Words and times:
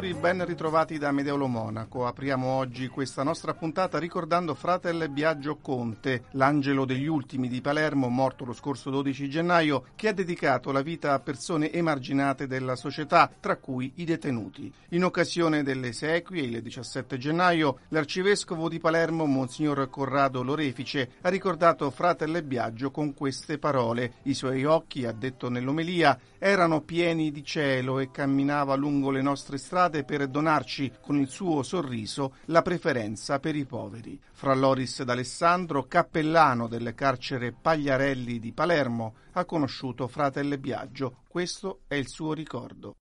Ascoltatori, 0.00 0.14
ben 0.14 0.44
ritrovati 0.44 0.98
da 0.98 1.12
Medeolo 1.12 1.46
Monaco. 1.46 2.06
Apriamo 2.06 2.46
oggi 2.46 2.88
questa 2.88 3.22
nostra 3.22 3.54
puntata 3.54 3.98
ricordando 3.98 4.54
Fratel 4.54 5.08
Biagio 5.10 5.56
Conte, 5.56 6.24
l'angelo 6.32 6.84
degli 6.84 7.06
ultimi 7.06 7.48
di 7.48 7.60
Palermo, 7.60 8.08
morto 8.08 8.44
lo 8.44 8.52
scorso 8.52 8.90
12 8.90 9.28
gennaio, 9.28 9.84
che 9.94 10.08
ha 10.08 10.12
dedicato 10.12 10.72
la 10.72 10.82
vita 10.82 11.12
a 11.12 11.20
persone 11.20 11.70
emarginate 11.70 12.46
della 12.46 12.76
società, 12.76 13.30
tra 13.38 13.56
cui 13.56 13.92
i 13.96 14.04
detenuti. 14.04 14.72
In 14.90 15.04
occasione 15.04 15.62
delle 15.62 15.88
esequie, 15.88 16.42
il 16.42 16.62
17 16.62 17.18
gennaio, 17.18 17.80
l'arcivescovo 17.88 18.68
di 18.68 18.78
Palermo, 18.78 19.26
Monsignor 19.26 19.88
Corrado 19.90 20.42
Lorefice, 20.42 21.12
ha 21.20 21.28
ricordato 21.28 21.90
Fratel 21.90 22.42
Biagio 22.42 22.90
con 22.90 23.12
queste 23.14 23.58
parole. 23.58 24.14
I 24.22 24.34
suoi 24.34 24.64
occhi, 24.64 25.04
ha 25.04 25.12
detto 25.12 25.50
nell'omelia, 25.50 26.18
erano 26.38 26.80
pieni 26.80 27.30
di 27.30 27.44
cielo 27.44 27.98
e 27.98 28.10
camminava 28.10 28.74
lungo 28.74 29.10
le 29.10 29.20
nostre 29.20 29.58
strade 29.58 29.89
per 29.90 30.28
donarci 30.28 30.92
con 31.00 31.18
il 31.18 31.28
suo 31.28 31.62
sorriso 31.62 32.36
la 32.46 32.62
preferenza 32.62 33.38
per 33.38 33.56
i 33.56 33.66
poveri. 33.66 34.18
Fra 34.32 34.54
Loris 34.54 35.02
d'Alessandro, 35.02 35.84
cappellano 35.84 36.68
del 36.68 36.94
carcere 36.94 37.52
Pagliarelli 37.52 38.38
di 38.38 38.52
Palermo, 38.52 39.14
ha 39.32 39.44
conosciuto 39.44 40.08
Fratelle 40.08 40.58
Biagio. 40.58 41.22
Questo 41.28 41.80
è 41.86 41.96
il 41.96 42.08
suo 42.08 42.32
ricordo. 42.32 42.94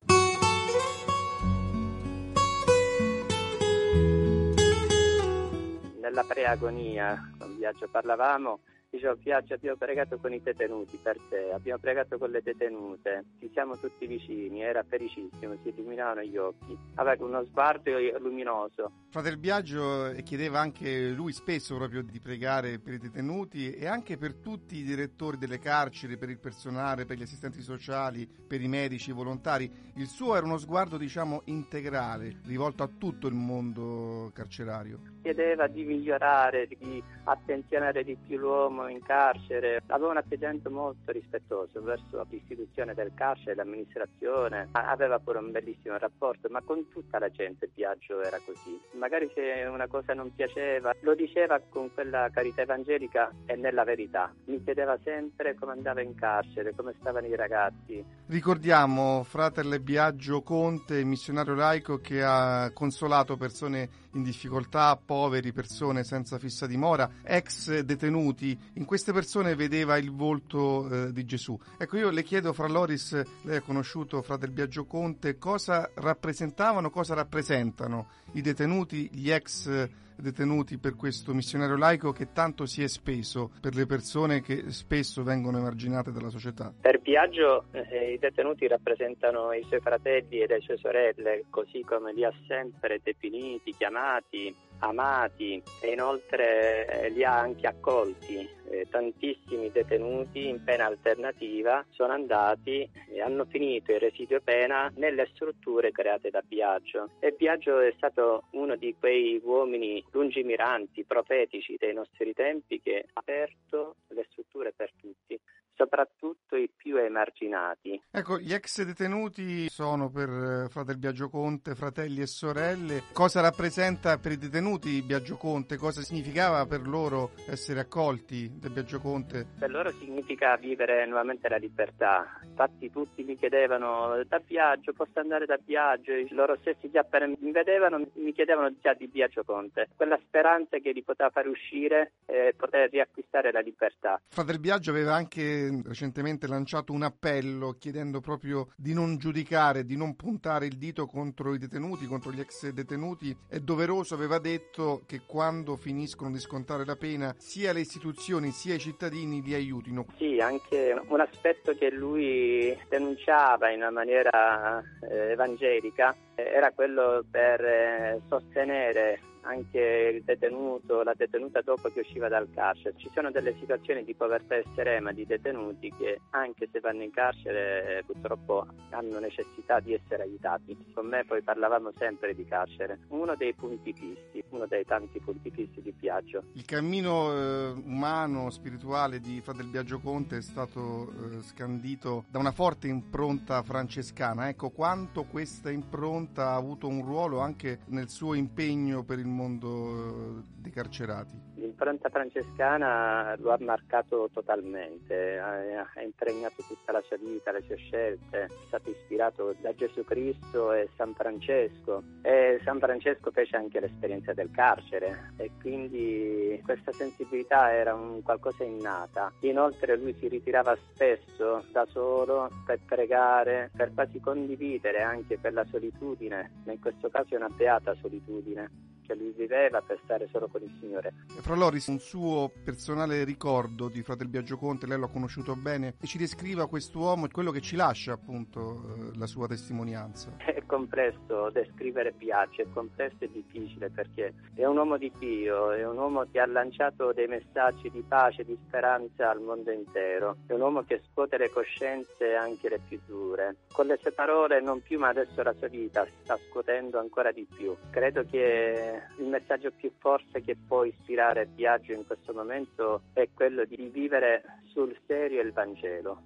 Nella 6.02 6.24
preagonia, 6.24 7.32
con 7.38 7.56
Biagio 7.56 7.88
parlavamo, 7.90 8.60
Dicevo, 8.92 9.18
Piaggio, 9.18 9.54
abbiamo 9.54 9.78
pregato 9.78 10.18
con 10.18 10.34
i 10.34 10.42
detenuti 10.42 10.98
per 10.98 11.16
te, 11.30 11.52
abbiamo 11.52 11.80
pregato 11.80 12.18
con 12.18 12.32
le 12.32 12.42
detenute, 12.42 13.24
ci 13.40 13.48
siamo 13.54 13.78
tutti 13.78 14.08
vicini, 14.08 14.64
era 14.64 14.84
felicissimo, 14.84 15.56
si 15.62 15.70
illuminavano 15.70 16.24
gli 16.24 16.38
occhi, 16.38 16.76
aveva 16.96 17.24
uno 17.24 17.46
sguardo 17.46 17.92
luminoso. 18.18 18.92
Fratel 19.10 19.38
Biagio 19.38 20.12
chiedeva 20.24 20.60
anche 20.60 21.10
lui 21.10 21.34
spesso 21.34 21.76
proprio 21.78 22.02
di 22.02 22.20
pregare 22.20 22.80
per 22.80 22.96
i 22.96 22.98
detenuti 22.98 23.72
e 23.72 23.86
anche 23.86 24.18
per 24.18 24.34
tutti 24.34 24.78
i 24.78 24.84
direttori 24.84 25.38
delle 25.38 25.60
carceri, 25.60 26.18
per 26.18 26.30
il 26.30 26.40
personale, 26.40 27.06
per 27.06 27.18
gli 27.18 27.24
assistenti 27.24 27.62
sociali, 27.62 28.28
per 28.28 28.60
i 28.60 28.68
medici, 28.68 29.12
i 29.12 29.14
volontari. 29.14 29.72
Il 29.98 30.08
suo 30.08 30.36
era 30.36 30.48
uno 30.48 30.58
sguardo, 30.58 30.98
diciamo, 30.98 31.44
integrale, 31.46 32.40
rivolto 32.44 32.82
a 32.82 32.90
tutto 32.98 33.28
il 33.28 33.36
mondo 33.36 34.32
carcerario. 34.34 35.00
Chiedeva 35.22 35.68
di 35.68 35.84
migliorare, 35.84 36.68
di 36.68 37.04
attenzionare 37.26 38.04
di 38.04 38.16
più 38.16 38.38
l'uomo 38.38 38.79
eravamo 38.80 38.88
in 38.88 39.02
carcere, 39.04 39.82
aveva 39.88 40.12
un 40.12 40.18
atteggiamento 40.18 40.70
molto 40.70 41.12
rispettoso 41.12 41.82
verso 41.82 42.26
l'istituzione 42.30 42.94
del 42.94 43.12
carcere, 43.14 43.56
l'amministrazione, 43.56 44.70
aveva 44.72 45.20
pure 45.20 45.40
un 45.40 45.52
bellissimo 45.52 45.98
rapporto, 45.98 46.48
ma 46.50 46.62
con 46.62 46.88
tutta 46.90 47.20
la 47.20 47.30
gente 47.30 47.66
il 47.66 47.72
viaggio 47.74 48.22
era 48.22 48.40
così. 48.46 48.80
Magari 48.94 49.30
se 49.34 49.66
una 49.70 49.88
cosa 49.88 50.14
non 50.14 50.34
piaceva, 50.34 50.94
lo 51.02 51.16
diceva 51.16 51.60
con 51.70 51.94
quella 51.94 52.30
carità 52.32 52.62
evangelica 52.62 53.32
e 53.46 53.56
nella 53.56 53.84
verità. 53.84 54.32
Mi 54.46 54.64
chiedeva 54.64 54.98
sempre 55.04 55.56
come 55.56 55.74
andava 55.74 56.02
in 56.02 56.16
carcere, 56.16 56.74
come 56.76 56.94
stavano 57.00 57.28
i 57.28 57.36
ragazzi. 57.36 58.04
Ricordiamo 58.28 59.24
fratello 59.24 59.78
Biagio 59.80 60.42
Conte, 60.42 61.04
missionario 61.04 61.56
laico 61.56 61.98
che 61.98 62.22
ha 62.24 62.72
consolato 62.74 63.38
persone 63.38 64.08
in 64.14 64.24
difficoltà, 64.24 64.96
poveri, 64.98 65.52
persone 65.52 66.04
senza 66.04 66.40
fissa 66.40 66.66
dimora, 66.66 67.10
ex 67.24 67.80
detenuti. 67.80 68.58
In 68.74 68.86
queste 68.86 69.14
persone 69.14 69.56
vedeva 69.56 69.98
il 69.98 70.12
volto 70.12 70.90
eh, 70.90 71.14
di 71.14 71.26
Gesù. 71.26 71.58
Ecco, 71.78 71.98
io 71.98 72.10
le 72.10 72.24
chiedo, 72.24 72.54
fra 72.54 72.68
Loris, 72.68 73.22
lei 73.44 73.58
ha 73.58 73.62
conosciuto 73.62 74.22
Fratel 74.22 74.52
Biagio 74.52 74.86
Conte, 74.86 75.38
cosa 75.38 75.90
rappresentavano, 75.94 76.90
cosa 76.90 77.14
rappresentano 77.14 78.08
i 78.34 78.42
detenuti, 78.42 79.10
gli 79.12 79.30
ex 79.30 79.66
detenuti? 79.66 80.08
Detenuti 80.22 80.78
per 80.78 80.96
questo 80.96 81.34
missionario 81.34 81.78
laico 81.78 82.12
che 82.12 82.32
tanto 82.32 82.66
si 82.66 82.84
è 82.84 82.88
speso 82.88 83.52
per 83.62 83.76
le 83.76 83.86
persone 83.86 84.42
che 84.42 84.72
spesso 84.72 85.24
vengono 85.24 85.58
emarginate 85.58 86.12
dalla 86.12 86.30
società? 86.30 86.74
Per 86.80 87.00
Biagio 87.00 87.66
eh, 87.72 88.14
i 88.14 88.20
detenuti 88.20 88.68
rappresentano 88.68 89.54
i 89.54 89.64
suoi 89.68 89.80
fratelli 89.80 90.40
e 90.40 90.48
le 90.48 90.60
sue 90.62 90.78
sorelle, 90.78 91.46
così 91.50 91.82
come 91.82 92.14
li 92.14 92.24
ha 92.24 92.34
sempre 92.48 93.00
definiti, 93.04 93.74
chiamati, 93.76 94.56
amati 94.80 95.62
e 95.82 95.92
inoltre 95.92 96.88
eh, 96.88 97.10
li 97.10 97.24
ha 97.24 97.38
anche 97.38 97.68
accolti. 97.68 98.58
Eh, 98.72 98.86
tantissimi 98.88 99.72
detenuti 99.72 100.48
in 100.48 100.64
pena 100.64 100.86
alternativa 100.86 101.84
sono 101.90 102.14
andati 102.14 102.88
e 103.08 103.20
hanno 103.20 103.46
finito 103.46 103.92
il 103.92 104.00
residuo 104.00 104.42
pena 104.42 104.92
nelle 104.98 105.28
strutture 105.34 105.92
create 105.92 106.30
da 106.30 106.44
Biagio 106.46 107.10
e 107.20 107.32
Biagio 107.32 107.80
è 107.80 107.92
stato 107.98 108.44
uno 108.52 108.76
di 108.76 108.96
quei 109.00 109.42
uomini 109.44 110.06
lungimiranti, 110.12 111.04
profetici 111.04 111.78
dei 111.80 111.96
nostri 111.96 112.32
tempi 112.34 112.80
che 112.80 113.06
ha 113.08 113.20
aperto 113.20 113.96
le 114.10 114.28
strutture 114.30 114.72
per 114.72 114.92
tutti 115.02 115.40
soprattutto 115.80 116.58
i 116.58 116.70
più 116.76 116.98
emarginati. 116.98 118.02
Ecco, 118.12 118.38
gli 118.38 118.54
ex 118.54 118.84
detenuti 118.84 119.70
sono 119.70 120.10
per 120.10 120.30
eh, 120.30 120.68
Fratel 120.70 120.98
Biagio 120.98 121.30
Conte 121.30 121.74
fratelli 121.74 122.20
e 122.20 122.28
sorelle. 122.28 123.04
Cosa 123.14 123.40
rappresenta 123.40 124.18
per 124.18 124.34
i 124.34 124.38
detenuti 124.38 125.02
Biagio 125.02 125.38
Conte? 125.38 125.78
Cosa 125.78 126.02
significava 126.02 126.66
per 126.66 126.86
loro 126.86 127.32
essere 127.48 127.80
accolti 127.80 128.52
da 128.60 128.68
Biagio 128.68 129.00
Conte? 129.00 129.46
Per 129.58 129.70
loro 129.70 129.90
significa 129.92 130.58
vivere 130.58 131.06
nuovamente 131.06 131.48
la 131.48 131.56
libertà. 131.56 132.42
Infatti 132.44 132.92
tutti 132.92 133.24
mi 133.24 133.38
chiedevano 133.38 134.22
da 134.28 134.40
Biagio, 134.40 134.92
posso 134.92 135.20
andare 135.20 135.46
da 135.46 135.58
Biagio? 135.64 136.12
Loro 136.32 136.58
stessi 136.58 136.92
già 136.92 137.00
appena 137.00 137.26
mi 137.26 137.52
vedevano 137.52 138.06
mi 138.16 138.34
chiedevano 138.34 138.74
già 138.82 138.94
di 138.94 139.08
Biagio 139.08 139.46
Conte. 139.46 139.88
Quella 139.96 140.20
speranza 140.28 140.78
che 140.80 140.92
li 140.92 141.04
poteva 141.04 141.30
far 141.30 141.48
uscire 141.48 142.12
e 142.26 142.54
poter 142.58 142.90
riacquistare 142.90 143.54
la 143.54 143.62
libertà. 143.62 144.20
Fratel 144.28 144.60
Biagio 144.60 144.92
aveva 144.92 145.14
anche 145.14 145.69
recentemente 145.84 146.48
lanciato 146.48 146.94
un 146.94 147.04
appello 147.04 147.76
chiedendo 147.80 148.20
proprio 148.20 148.70
di 148.76 148.94
non 148.94 149.18
giudicare, 149.18 149.86
di 149.86 149.96
non 149.96 150.16
puntare 150.16 150.66
il 150.66 150.78
dito 150.78 151.06
contro 151.06 151.54
i 151.54 151.58
detenuti, 151.58 152.06
contro 152.06 152.32
gli 152.32 152.40
ex 152.40 152.70
detenuti. 152.70 153.36
È 153.48 153.60
doveroso, 153.60 154.14
aveva 154.14 154.40
detto, 154.40 155.04
che 155.06 155.22
quando 155.26 155.76
finiscono 155.76 156.32
di 156.32 156.40
scontare 156.40 156.86
la 156.86 156.96
pena 156.96 157.34
sia 157.38 157.74
le 157.74 157.82
istituzioni 157.82 158.52
sia 158.52 158.76
i 158.76 158.80
cittadini 158.80 159.42
li 159.42 159.54
aiutino. 159.54 160.06
Sì, 160.18 160.40
anche 160.40 161.00
un 161.08 161.20
aspetto 161.20 161.74
che 161.76 161.90
lui 161.92 162.76
denunciava 162.90 163.72
in 163.72 163.80
una 163.80 163.92
maniera 163.92 164.82
eh, 165.02 165.32
evangelica 165.32 166.16
eh, 166.36 166.44
era 166.44 166.72
quello 166.72 167.24
per 167.30 167.64
eh, 167.64 168.22
sostenere 168.28 169.20
anche 169.42 170.12
il 170.16 170.24
detenuto, 170.24 171.04
la 171.04 171.14
detenuta 171.16 171.62
dopo 171.62 171.90
che 171.90 172.02
usciva 172.02 172.28
dal 172.28 172.50
carcere. 172.54 172.96
Ci 172.98 173.10
sono 173.14 173.32
delle 173.32 173.56
situazioni 173.60 174.04
di 174.04 174.14
povertà 174.14 174.58
estrema 174.58 175.12
di 175.12 175.26
detenuti 175.26 175.92
che 175.98 176.22
anche 176.32 176.68
se 176.72 176.80
vanno 176.80 177.04
in 177.04 177.12
carcere 177.12 178.04
purtroppo 178.06 178.66
hanno 178.92 179.20
necessità 179.20 179.80
di 179.80 179.94
essere 179.94 180.24
aiutati. 180.24 180.78
Con 180.94 181.08
me 181.08 181.24
poi 181.26 181.42
parlavamo 181.42 181.92
sempre 181.98 182.36
di 182.36 182.46
carcere. 182.46 183.00
Uno 183.10 183.36
dei 183.36 183.54
punti 183.54 183.94
fissi, 183.94 184.44
uno 184.50 184.66
dei 184.66 184.86
tanti 184.86 185.20
punti 185.20 185.52
fissi 185.52 185.82
di 185.82 185.92
Biagio. 185.92 186.44
Il 186.54 186.66
cammino 186.66 187.34
eh, 187.34 187.74
umano, 187.86 188.50
spirituale 188.50 189.20
di 189.20 189.42
Fratel 189.42 189.68
Biagio 189.68 190.00
Conte 190.00 190.38
è 190.38 190.42
stato 190.42 191.12
eh, 191.12 191.42
scandito 191.44 192.26
da 192.30 192.40
una 192.40 192.52
forte 192.52 192.88
impronta 192.88 193.62
francescana. 193.64 194.50
Ecco 194.50 194.70
quanto 194.70 195.24
questa 195.24 195.70
impronta 195.70 196.50
ha 196.50 196.56
avuto 196.56 196.88
un 196.88 197.04
ruolo 197.04 197.40
anche 197.40 197.80
nel 197.88 198.10
suo 198.10 198.34
impegno 198.34 199.04
per 199.04 199.20
il 199.20 199.28
mondo 199.30 200.38
eh, 200.38 200.44
dei 200.58 200.72
carcerati? 200.72 201.50
L'impronta 201.56 202.10
francescana 202.10 203.36
lo 203.38 203.52
ha 203.52 203.58
marcato 203.60 204.30
totalmente, 204.34 205.38
ha 205.38 206.02
impregnato 206.02 206.64
tutta 206.68 206.92
la 206.92 207.02
sua 207.02 207.18
vita, 207.18 207.52
le 207.52 207.62
sue 207.66 207.76
scelte, 207.76 208.44
è 208.44 208.48
stato 208.68 208.90
ispirato 208.90 209.56
da 209.62 209.74
Gesù 209.74 210.04
Cristo 210.04 210.72
e 210.72 210.90
San 210.96 211.14
Francesco 211.14 212.04
e 212.22 212.60
San 212.64 212.80
Francesco 212.80 213.32
fece 213.32 213.56
anche 213.58 213.80
l'esperienza 213.80 214.34
del 214.34 214.52
carcere 214.52 215.34
e 215.38 215.52
quindi 215.60 216.62
questa 216.64 216.92
sensibilità 216.92 217.74
era 217.74 217.94
un 217.94 218.22
qualcosa 218.24 218.64
innata. 218.64 219.32
Inoltre 219.42 219.98
lui 219.98 220.16
si 220.20 220.28
ritirava 220.28 220.78
spesso 220.92 221.64
da 221.72 221.86
solo 221.88 222.50
per 222.66 222.80
pregare, 222.86 223.72
per 223.76 223.94
quasi 223.94 224.20
condividere 224.20 225.02
anche 225.02 225.38
per 225.38 225.54
la 225.54 225.66
solitudine, 225.66 226.52
in 226.66 226.80
questo 226.80 227.10
caso 227.10 227.34
è 227.34 227.38
una 227.38 227.50
beata 227.50 227.96
solitudine 227.96 228.88
che 229.10 229.16
lui 229.16 229.34
viveva 229.36 229.82
per 229.82 230.00
stare 230.04 230.28
solo 230.32 230.48
con 230.48 230.62
il 230.62 230.72
Signore. 230.80 231.14
Fra 231.42 231.56
Loris, 231.56 231.88
un 231.88 232.00
suo 232.00 232.52
personale 232.64 233.24
ricordo 233.24 233.88
di 233.88 234.04
Fratel 234.04 234.28
Biagio 234.28 234.58
Conte, 234.58 234.86
lei 234.86 235.00
l'ha 235.00 235.08
conosciuto 235.08 235.56
bene, 235.56 235.96
e 236.00 236.06
ci 236.06 236.20
descriva 236.20 236.68
quest'uomo 236.68 237.26
e 237.26 237.30
quello 237.30 237.50
che 237.50 237.62
ci 237.62 237.76
lascia 237.76 238.14
appunto 238.14 239.12
la 239.16 239.26
sua 239.26 239.48
testimonianza. 239.48 240.38
È 240.46 240.64
complesso, 240.66 241.50
descrivere 241.50 242.12
piace, 242.12 242.62
è 242.64 242.68
complesso 242.72 243.16
e 243.22 243.32
difficile 243.32 243.90
perché 243.90 244.34
è 244.54 244.66
un 244.66 244.78
uomo 244.78 244.98
di 244.98 245.12
Dio, 245.18 245.72
è 245.72 245.88
un 245.88 245.98
uomo 245.98 246.28
che 246.32 246.40
ha 246.40 246.46
lanciato 246.46 247.12
dei 247.12 247.26
messaggi 247.26 247.90
di 247.90 248.04
pace, 248.08 248.44
di 248.44 248.56
speranza 248.68 249.32
al 249.32 249.42
mondo 249.42 249.72
intero, 249.72 250.38
è 250.46 250.54
un 250.54 250.62
uomo 250.62 250.84
che 250.84 251.02
scuote 251.10 251.38
le 251.38 251.50
coscienze 251.50 252.36
anche 252.36 252.70
le 252.70 252.80
più 252.88 253.00
dure. 253.08 253.56
Con 253.72 253.88
le 253.88 253.98
sue 254.00 254.12
parole 254.12 254.62
non 254.62 254.82
più 254.84 255.00
ma 255.00 255.08
adesso 255.08 255.42
la 255.42 255.54
sua 255.54 255.70
vita 255.70 256.06
sta 256.22 256.38
scuotendo 256.50 257.00
ancora 257.00 257.32
di 257.32 257.48
più. 257.50 257.76
Credo 257.90 258.24
che 258.30 258.99
il 259.18 259.26
messaggio 259.26 259.72
più 259.72 259.92
forte 259.98 260.42
che 260.42 260.56
può 260.56 260.84
ispirare 260.84 261.46
Biagio 261.46 261.94
in 261.94 262.06
questo 262.06 262.34
momento 262.34 263.04
è 263.14 263.28
quello 263.34 263.66
di 263.66 263.90
vivere 263.92 264.62
sul 264.72 264.96
serio 265.06 265.42
il 265.42 265.52
Vangelo. 265.52 266.22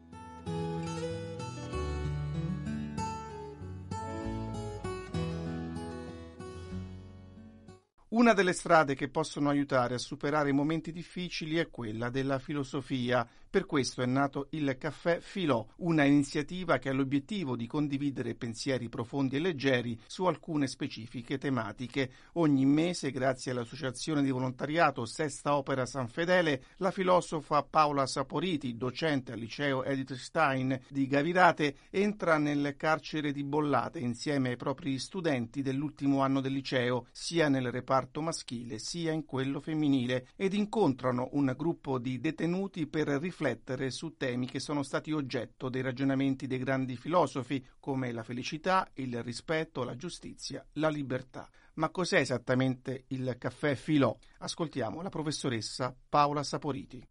Una 8.13 8.33
delle 8.33 8.53
strade 8.53 8.93
che 8.93 9.09
possono 9.09 9.49
aiutare 9.49 9.95
a 9.95 9.97
superare 9.97 10.49
i 10.49 10.53
momenti 10.53 10.91
difficili 10.91 11.57
è 11.57 11.71
quella 11.71 12.11
della 12.11 12.37
filosofia. 12.37 13.27
Per 13.53 13.67
questo 13.67 14.01
è 14.01 14.07
nato 14.07 14.47
il 14.53 14.77
Caffè 14.79 15.19
Filò, 15.19 15.63
una 15.75 16.05
iniziativa 16.05 16.79
che 16.79 16.89
ha 16.89 16.91
l'obiettivo 16.91 17.55
di 17.55 17.67
condividere 17.67 18.33
pensieri 18.33 18.89
profondi 18.89 19.35
e 19.35 19.39
leggeri 19.39 19.95
su 20.07 20.25
alcune 20.25 20.65
specifiche 20.65 21.37
tematiche. 21.37 22.09
Ogni 22.33 22.65
mese, 22.65 23.11
grazie 23.11 23.51
all'associazione 23.51 24.23
di 24.23 24.31
volontariato 24.31 25.05
Sesta 25.05 25.55
Opera 25.55 25.85
San 25.85 26.07
Fedele, 26.07 26.63
la 26.77 26.89
filosofa 26.89 27.61
Paola 27.61 28.07
Saporiti, 28.07 28.75
docente 28.75 29.33
al 29.33 29.39
liceo 29.39 29.83
Edith 29.83 30.13
Stein 30.13 30.75
di 30.89 31.05
Gavirate, 31.05 31.75
entra 31.91 32.39
nel 32.39 32.73
carcere 32.75 33.31
di 33.31 33.43
Bollate 33.43 33.99
insieme 33.99 34.49
ai 34.49 34.57
propri 34.57 34.97
studenti 34.97 35.61
dell'ultimo 35.61 36.23
anno 36.23 36.41
del 36.41 36.53
liceo, 36.53 37.05
sia 37.11 37.49
nel 37.49 37.69
reparto 37.69 38.19
maschile 38.19 38.79
sia 38.79 39.11
in 39.11 39.25
quello 39.25 39.59
femminile, 39.59 40.29
ed 40.35 40.55
incontrano 40.55 41.29
un 41.33 41.53
gruppo 41.55 41.99
di 41.99 42.19
detenuti 42.19 42.87
per 42.87 43.09
riflettere 43.09 43.41
riflettere 43.43 43.89
su 43.89 44.15
temi 44.15 44.47
che 44.47 44.59
sono 44.59 44.83
stati 44.83 45.11
oggetto 45.11 45.67
dei 45.67 45.81
ragionamenti 45.81 46.47
dei 46.47 46.59
grandi 46.59 46.95
filosofi 46.95 47.63
come 47.79 48.13
la 48.13 48.23
felicità, 48.23 48.87
il 48.95 49.21
rispetto, 49.21 49.83
la 49.83 49.97
giustizia, 49.97 50.65
la 50.73 50.87
libertà. 50.87 51.47
Ma 51.75 51.89
cos'è 51.89 52.19
esattamente 52.19 53.03
il 53.09 53.35
caffè 53.37 53.75
Filò? 53.75 54.15
Ascoltiamo 54.39 55.01
la 55.01 55.09
professoressa 55.09 55.93
Paola 56.07 56.43
Saporiti. 56.43 57.05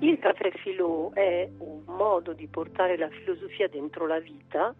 Il 0.00 0.18
caffè 0.18 0.50
Filò 0.62 1.12
è 1.12 1.48
un 1.58 1.84
modo 1.86 2.32
di 2.32 2.48
portare 2.48 2.98
la 2.98 3.08
filosofia 3.08 3.68
dentro 3.68 4.06
la 4.06 4.18
vita 4.18 4.74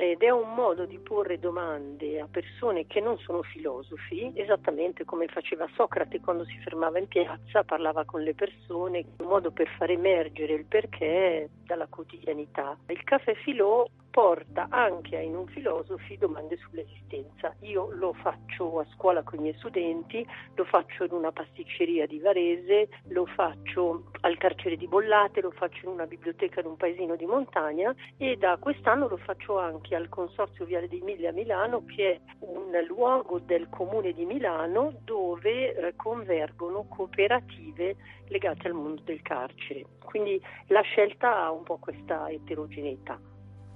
ed 0.00 0.22
è 0.22 0.30
un 0.30 0.54
modo 0.54 0.86
di 0.86 0.98
porre 0.98 1.38
domande 1.38 2.20
a 2.20 2.26
persone 2.26 2.86
che 2.86 3.00
non 3.00 3.18
sono 3.18 3.42
filosofi, 3.42 4.32
esattamente 4.34 5.04
come 5.04 5.26
faceva 5.26 5.68
Socrate 5.74 6.20
quando 6.20 6.46
si 6.46 6.58
fermava 6.60 6.98
in 6.98 7.06
piazza, 7.06 7.64
parlava 7.64 8.06
con 8.06 8.22
le 8.22 8.34
persone, 8.34 9.04
un 9.18 9.26
modo 9.26 9.50
per 9.50 9.68
far 9.76 9.90
emergere 9.90 10.54
il 10.54 10.64
perché 10.64 11.50
dalla 11.70 11.86
quotidianità. 11.86 12.76
Il 12.88 13.04
caffè 13.04 13.32
filò 13.34 13.86
porta 14.10 14.66
anche 14.70 15.16
ai 15.16 15.30
non 15.30 15.46
filosofi 15.46 16.16
domande 16.18 16.56
sull'esistenza. 16.56 17.54
Io 17.60 17.90
lo 17.92 18.12
faccio 18.12 18.80
a 18.80 18.86
scuola 18.96 19.22
con 19.22 19.38
i 19.38 19.42
miei 19.42 19.54
studenti, 19.54 20.26
lo 20.56 20.64
faccio 20.64 21.04
in 21.04 21.12
una 21.12 21.30
pasticceria 21.30 22.06
di 22.06 22.18
Varese, 22.18 22.88
lo 23.10 23.24
faccio 23.24 24.10
al 24.22 24.36
carcere 24.36 24.76
di 24.76 24.88
Bollate, 24.88 25.40
lo 25.40 25.52
faccio 25.52 25.86
in 25.86 25.92
una 25.92 26.06
biblioteca 26.06 26.60
di 26.60 26.66
un 26.66 26.76
paesino 26.76 27.14
di 27.14 27.24
montagna 27.24 27.94
e 28.16 28.36
da 28.36 28.56
quest'anno 28.58 29.06
lo 29.06 29.16
faccio 29.16 29.58
anche 29.58 29.94
al 29.94 30.08
Consorzio 30.08 30.64
Viale 30.64 30.88
dei 30.88 31.02
Mille 31.02 31.28
a 31.28 31.32
Milano 31.32 31.84
che 31.86 32.14
è 32.14 32.20
un 32.40 32.76
luogo 32.88 33.38
del 33.38 33.68
comune 33.68 34.12
di 34.12 34.24
Milano 34.24 34.92
dove 35.04 35.74
eh, 35.74 35.94
convergono 35.94 36.86
cooperative 36.88 37.94
legate 38.30 38.66
al 38.66 38.74
mondo 38.74 39.02
del 39.04 39.22
carcere. 39.22 39.84
Quindi 40.10 40.42
la 40.68 40.80
scelta 40.80 41.36
ha 41.36 41.52
un 41.60 41.64
po' 41.64 41.78
questa 41.78 42.28
eterogeneità. 42.28 43.18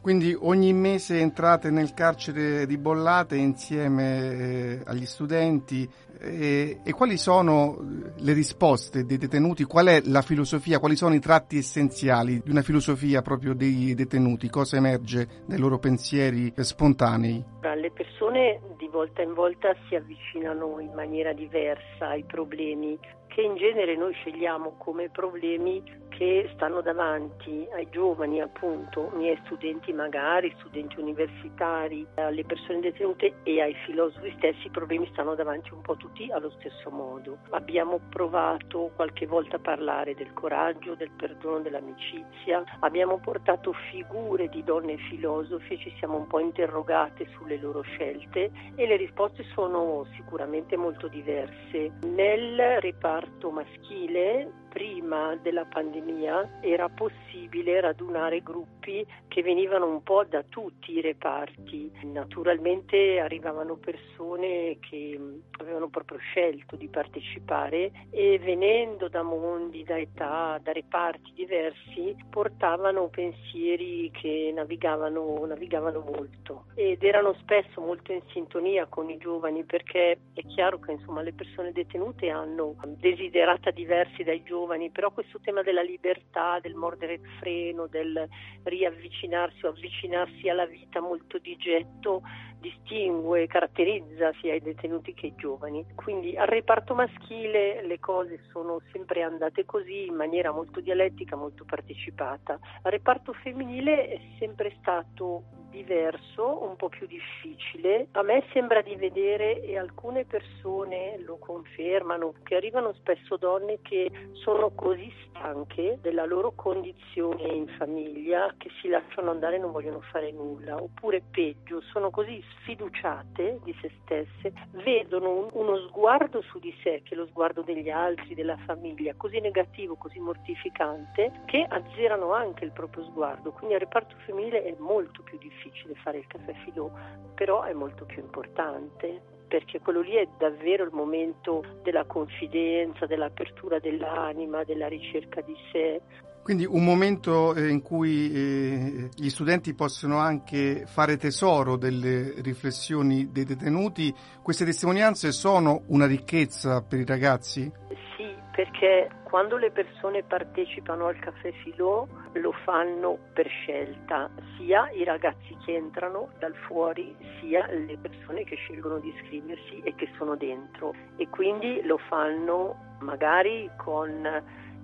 Quindi 0.04 0.36
ogni 0.38 0.74
mese 0.74 1.18
entrate 1.18 1.70
nel 1.70 1.94
carcere 1.94 2.66
di 2.66 2.76
Bollate 2.76 3.36
insieme 3.36 4.32
eh, 4.32 4.80
agli 4.84 5.06
studenti 5.06 5.88
e, 6.20 6.80
e, 6.84 6.92
quali 6.92 7.16
sono 7.16 7.78
le 8.14 8.32
risposte 8.34 9.06
dei 9.06 9.16
detenuti? 9.16 9.64
Qual 9.64 9.86
è 9.86 10.02
la 10.04 10.20
filosofia? 10.20 10.78
Quali 10.78 10.96
sono 10.96 11.14
i 11.14 11.20
tratti 11.20 11.56
essenziali 11.56 12.42
di 12.44 12.50
una 12.50 12.60
filosofia 12.60 13.22
proprio 13.22 13.54
dei 13.54 13.94
detenuti? 13.94 14.50
Cosa 14.50 14.76
emerge 14.76 15.26
dai 15.46 15.58
loro 15.58 15.78
pensieri 15.78 16.52
spontanei? 16.54 17.42
Le 17.62 17.90
persone 17.90 18.60
di 18.76 18.88
volta 18.88 19.22
in 19.22 19.32
volta 19.32 19.74
si 19.88 19.94
avvicinano 19.94 20.80
in 20.80 20.92
maniera 20.94 21.32
diversa 21.32 22.08
ai 22.08 22.24
problemi 22.24 22.98
che 23.34 23.42
in 23.42 23.56
genere 23.56 23.96
noi 23.96 24.12
scegliamo 24.12 24.76
come 24.78 25.08
problemi 25.10 25.82
che 26.16 26.48
stanno 26.54 26.80
davanti 26.80 27.66
ai 27.72 27.88
giovani, 27.90 28.40
appunto, 28.40 29.10
miei 29.14 29.38
studenti 29.44 29.92
magari, 29.92 30.54
studenti 30.58 30.98
universitari, 31.00 32.06
alle 32.14 32.44
persone 32.44 32.80
detenute 32.80 33.34
e 33.42 33.60
ai 33.60 33.74
filosofi 33.84 34.32
stessi, 34.36 34.66
i 34.66 34.70
problemi 34.70 35.08
stanno 35.12 35.34
davanti 35.34 35.72
un 35.72 35.80
po' 35.80 35.96
tutti 35.96 36.30
allo 36.30 36.50
stesso 36.58 36.90
modo. 36.90 37.38
Abbiamo 37.50 38.00
provato 38.08 38.92
qualche 38.94 39.26
volta 39.26 39.56
a 39.56 39.60
parlare 39.60 40.14
del 40.14 40.32
coraggio, 40.32 40.94
del 40.94 41.10
perdono, 41.10 41.60
dell'amicizia, 41.60 42.62
abbiamo 42.80 43.18
portato 43.18 43.72
figure 43.90 44.48
di 44.48 44.62
donne 44.62 44.96
filosofi, 44.96 45.78
ci 45.78 45.92
siamo 45.98 46.16
un 46.16 46.26
po' 46.26 46.38
interrogate 46.38 47.26
sulle 47.36 47.56
loro 47.58 47.82
scelte 47.82 48.50
e 48.76 48.86
le 48.86 48.96
risposte 48.96 49.44
sono 49.54 50.06
sicuramente 50.14 50.76
molto 50.76 51.08
diverse. 51.08 51.92
Nel 52.04 52.80
reparto 52.80 53.50
maschile 53.50 54.62
prima 54.74 55.36
della 55.36 55.64
pandemia 55.66 56.58
era 56.60 56.88
possibile 56.88 57.80
radunare 57.80 58.42
gruppi 58.42 59.06
che 59.28 59.40
venivano 59.40 59.86
un 59.86 60.02
po' 60.02 60.24
da 60.24 60.42
tutti 60.42 60.94
i 60.94 61.00
reparti. 61.00 61.92
Naturalmente 62.02 63.20
arrivavano 63.20 63.76
persone 63.76 64.78
che 64.80 65.16
avevano 65.60 65.88
proprio 65.88 66.18
scelto 66.18 66.74
di 66.74 66.88
partecipare 66.88 67.92
e 68.10 68.40
venendo 68.40 69.08
da 69.08 69.22
mondi, 69.22 69.84
da 69.84 69.96
età, 69.96 70.58
da 70.60 70.72
reparti 70.72 71.32
diversi, 71.34 72.16
portavano 72.28 73.06
pensieri 73.06 74.10
che 74.10 74.50
navigavano, 74.52 75.44
navigavano 75.46 76.00
molto 76.00 76.64
ed 76.74 77.04
erano 77.04 77.34
spesso 77.34 77.80
molto 77.80 78.10
in 78.10 78.22
sintonia 78.32 78.86
con 78.86 79.08
i 79.08 79.18
giovani 79.18 79.62
perché 79.62 80.18
è 80.32 80.42
chiaro 80.48 80.80
che 80.80 80.90
insomma, 80.90 81.22
le 81.22 81.32
persone 81.32 81.70
detenute 81.70 82.28
hanno 82.28 82.74
desiderata 82.98 83.70
diversi 83.70 84.24
dai 84.24 84.42
giovani 84.42 84.62
giovani, 84.64 84.90
però 84.90 85.12
questo 85.12 85.38
tema 85.40 85.62
della 85.62 85.82
libertà, 85.82 86.58
del 86.60 86.74
mordere 86.74 87.14
il 87.14 87.28
freno, 87.38 87.86
del 87.86 88.26
riavvicinarsi 88.62 89.66
o 89.66 89.68
avvicinarsi 89.68 90.48
alla 90.48 90.66
vita 90.66 91.00
molto 91.00 91.38
di 91.38 91.54
getto 91.56 92.22
distingue, 92.64 93.46
caratterizza 93.46 94.32
sia 94.40 94.54
i 94.54 94.60
detenuti 94.60 95.12
che 95.12 95.26
i 95.26 95.34
giovani. 95.36 95.84
Quindi 95.94 96.34
al 96.36 96.46
reparto 96.46 96.94
maschile 96.94 97.82
le 97.86 98.00
cose 98.00 98.40
sono 98.50 98.80
sempre 98.90 99.22
andate 99.22 99.66
così 99.66 100.06
in 100.06 100.14
maniera 100.14 100.50
molto 100.50 100.80
dialettica, 100.80 101.36
molto 101.36 101.64
partecipata. 101.64 102.58
Al 102.82 102.90
reparto 102.90 103.34
femminile 103.34 104.08
è 104.08 104.20
sempre 104.38 104.74
stato 104.78 105.42
diverso, 105.74 106.62
un 106.62 106.76
po' 106.76 106.88
più 106.88 107.06
difficile. 107.06 108.06
A 108.12 108.22
me 108.22 108.44
sembra 108.52 108.80
di 108.80 108.94
vedere, 108.94 109.60
e 109.60 109.76
alcune 109.76 110.24
persone 110.24 111.18
lo 111.26 111.36
confermano, 111.38 112.34
che 112.44 112.54
arrivano 112.54 112.92
spesso 112.94 113.36
donne 113.36 113.80
che 113.82 114.08
sono 114.32 114.70
così 114.70 115.12
stanche 115.28 115.98
della 116.00 116.24
loro 116.24 116.52
condizione 116.54 117.52
in 117.52 117.66
famiglia 117.76 118.54
che 118.56 118.70
si 118.80 118.88
lasciano 118.88 119.32
andare 119.32 119.56
e 119.56 119.58
non 119.58 119.72
vogliono 119.72 120.00
fare 120.00 120.30
nulla, 120.30 120.80
oppure 120.80 121.22
peggio, 121.28 121.80
sono 121.92 122.10
così 122.10 122.42
sfiduciate 122.60 123.60
di 123.64 123.76
se 123.80 123.90
stesse, 124.02 124.52
vedono 124.72 125.48
uno 125.52 125.76
sguardo 125.88 126.42
su 126.42 126.58
di 126.58 126.74
sé, 126.82 127.02
che 127.04 127.14
è 127.14 127.16
lo 127.16 127.26
sguardo 127.26 127.62
degli 127.62 127.90
altri, 127.90 128.34
della 128.34 128.56
famiglia, 128.64 129.14
così 129.16 129.40
negativo, 129.40 129.96
così 129.96 130.18
mortificante, 130.18 131.42
che 131.46 131.66
azzerano 131.68 132.32
anche 132.32 132.64
il 132.64 132.72
proprio 132.72 133.04
sguardo. 133.04 133.52
Quindi 133.52 133.74
al 133.74 133.80
reparto 133.80 134.14
femminile 134.24 134.64
è 134.64 134.74
molto 134.78 135.22
più 135.22 135.38
difficile 135.38 135.94
fare 135.96 136.18
il 136.18 136.26
caffè 136.26 136.52
filò, 136.64 136.90
però 137.34 137.62
è 137.62 137.72
molto 137.72 138.04
più 138.04 138.20
importante 138.20 139.32
perché 139.46 139.80
quello 139.80 140.00
lì 140.00 140.14
è 140.14 140.26
davvero 140.38 140.82
il 140.82 140.90
momento 140.92 141.62
della 141.82 142.04
confidenza, 142.06 143.06
dell'apertura 143.06 143.78
dell'anima, 143.78 144.64
della 144.64 144.88
ricerca 144.88 145.40
di 145.42 145.54
sé. 145.70 146.00
Quindi 146.44 146.66
un 146.66 146.84
momento 146.84 147.54
eh, 147.54 147.70
in 147.70 147.80
cui 147.80 148.30
eh, 148.30 149.08
gli 149.16 149.30
studenti 149.30 149.72
possono 149.72 150.18
anche 150.18 150.84
fare 150.86 151.16
tesoro 151.16 151.76
delle 151.76 152.34
riflessioni 152.42 153.32
dei 153.32 153.44
detenuti, 153.44 154.14
queste 154.42 154.66
testimonianze 154.66 155.32
sono 155.32 155.84
una 155.86 156.04
ricchezza 156.04 156.82
per 156.82 156.98
i 156.98 157.06
ragazzi? 157.06 157.72
Sì, 158.14 158.28
perché 158.54 159.08
quando 159.22 159.56
le 159.56 159.70
persone 159.70 160.22
partecipano 160.22 161.06
al 161.06 161.18
caffè 161.18 161.50
Filò 161.64 162.06
lo 162.34 162.52
fanno 162.62 163.16
per 163.32 163.48
scelta, 163.48 164.28
sia 164.58 164.90
i 164.90 165.02
ragazzi 165.02 165.56
che 165.64 165.74
entrano 165.74 166.28
dal 166.38 166.54
fuori, 166.66 167.16
sia 167.40 167.66
le 167.70 167.96
persone 167.96 168.44
che 168.44 168.56
scelgono 168.56 168.98
di 168.98 169.08
iscriversi 169.08 169.80
e 169.82 169.94
che 169.94 170.10
sono 170.18 170.36
dentro 170.36 170.94
e 171.16 171.26
quindi 171.30 171.80
lo 171.84 171.96
fanno 171.96 172.76
magari 173.00 173.70
con 173.78 174.22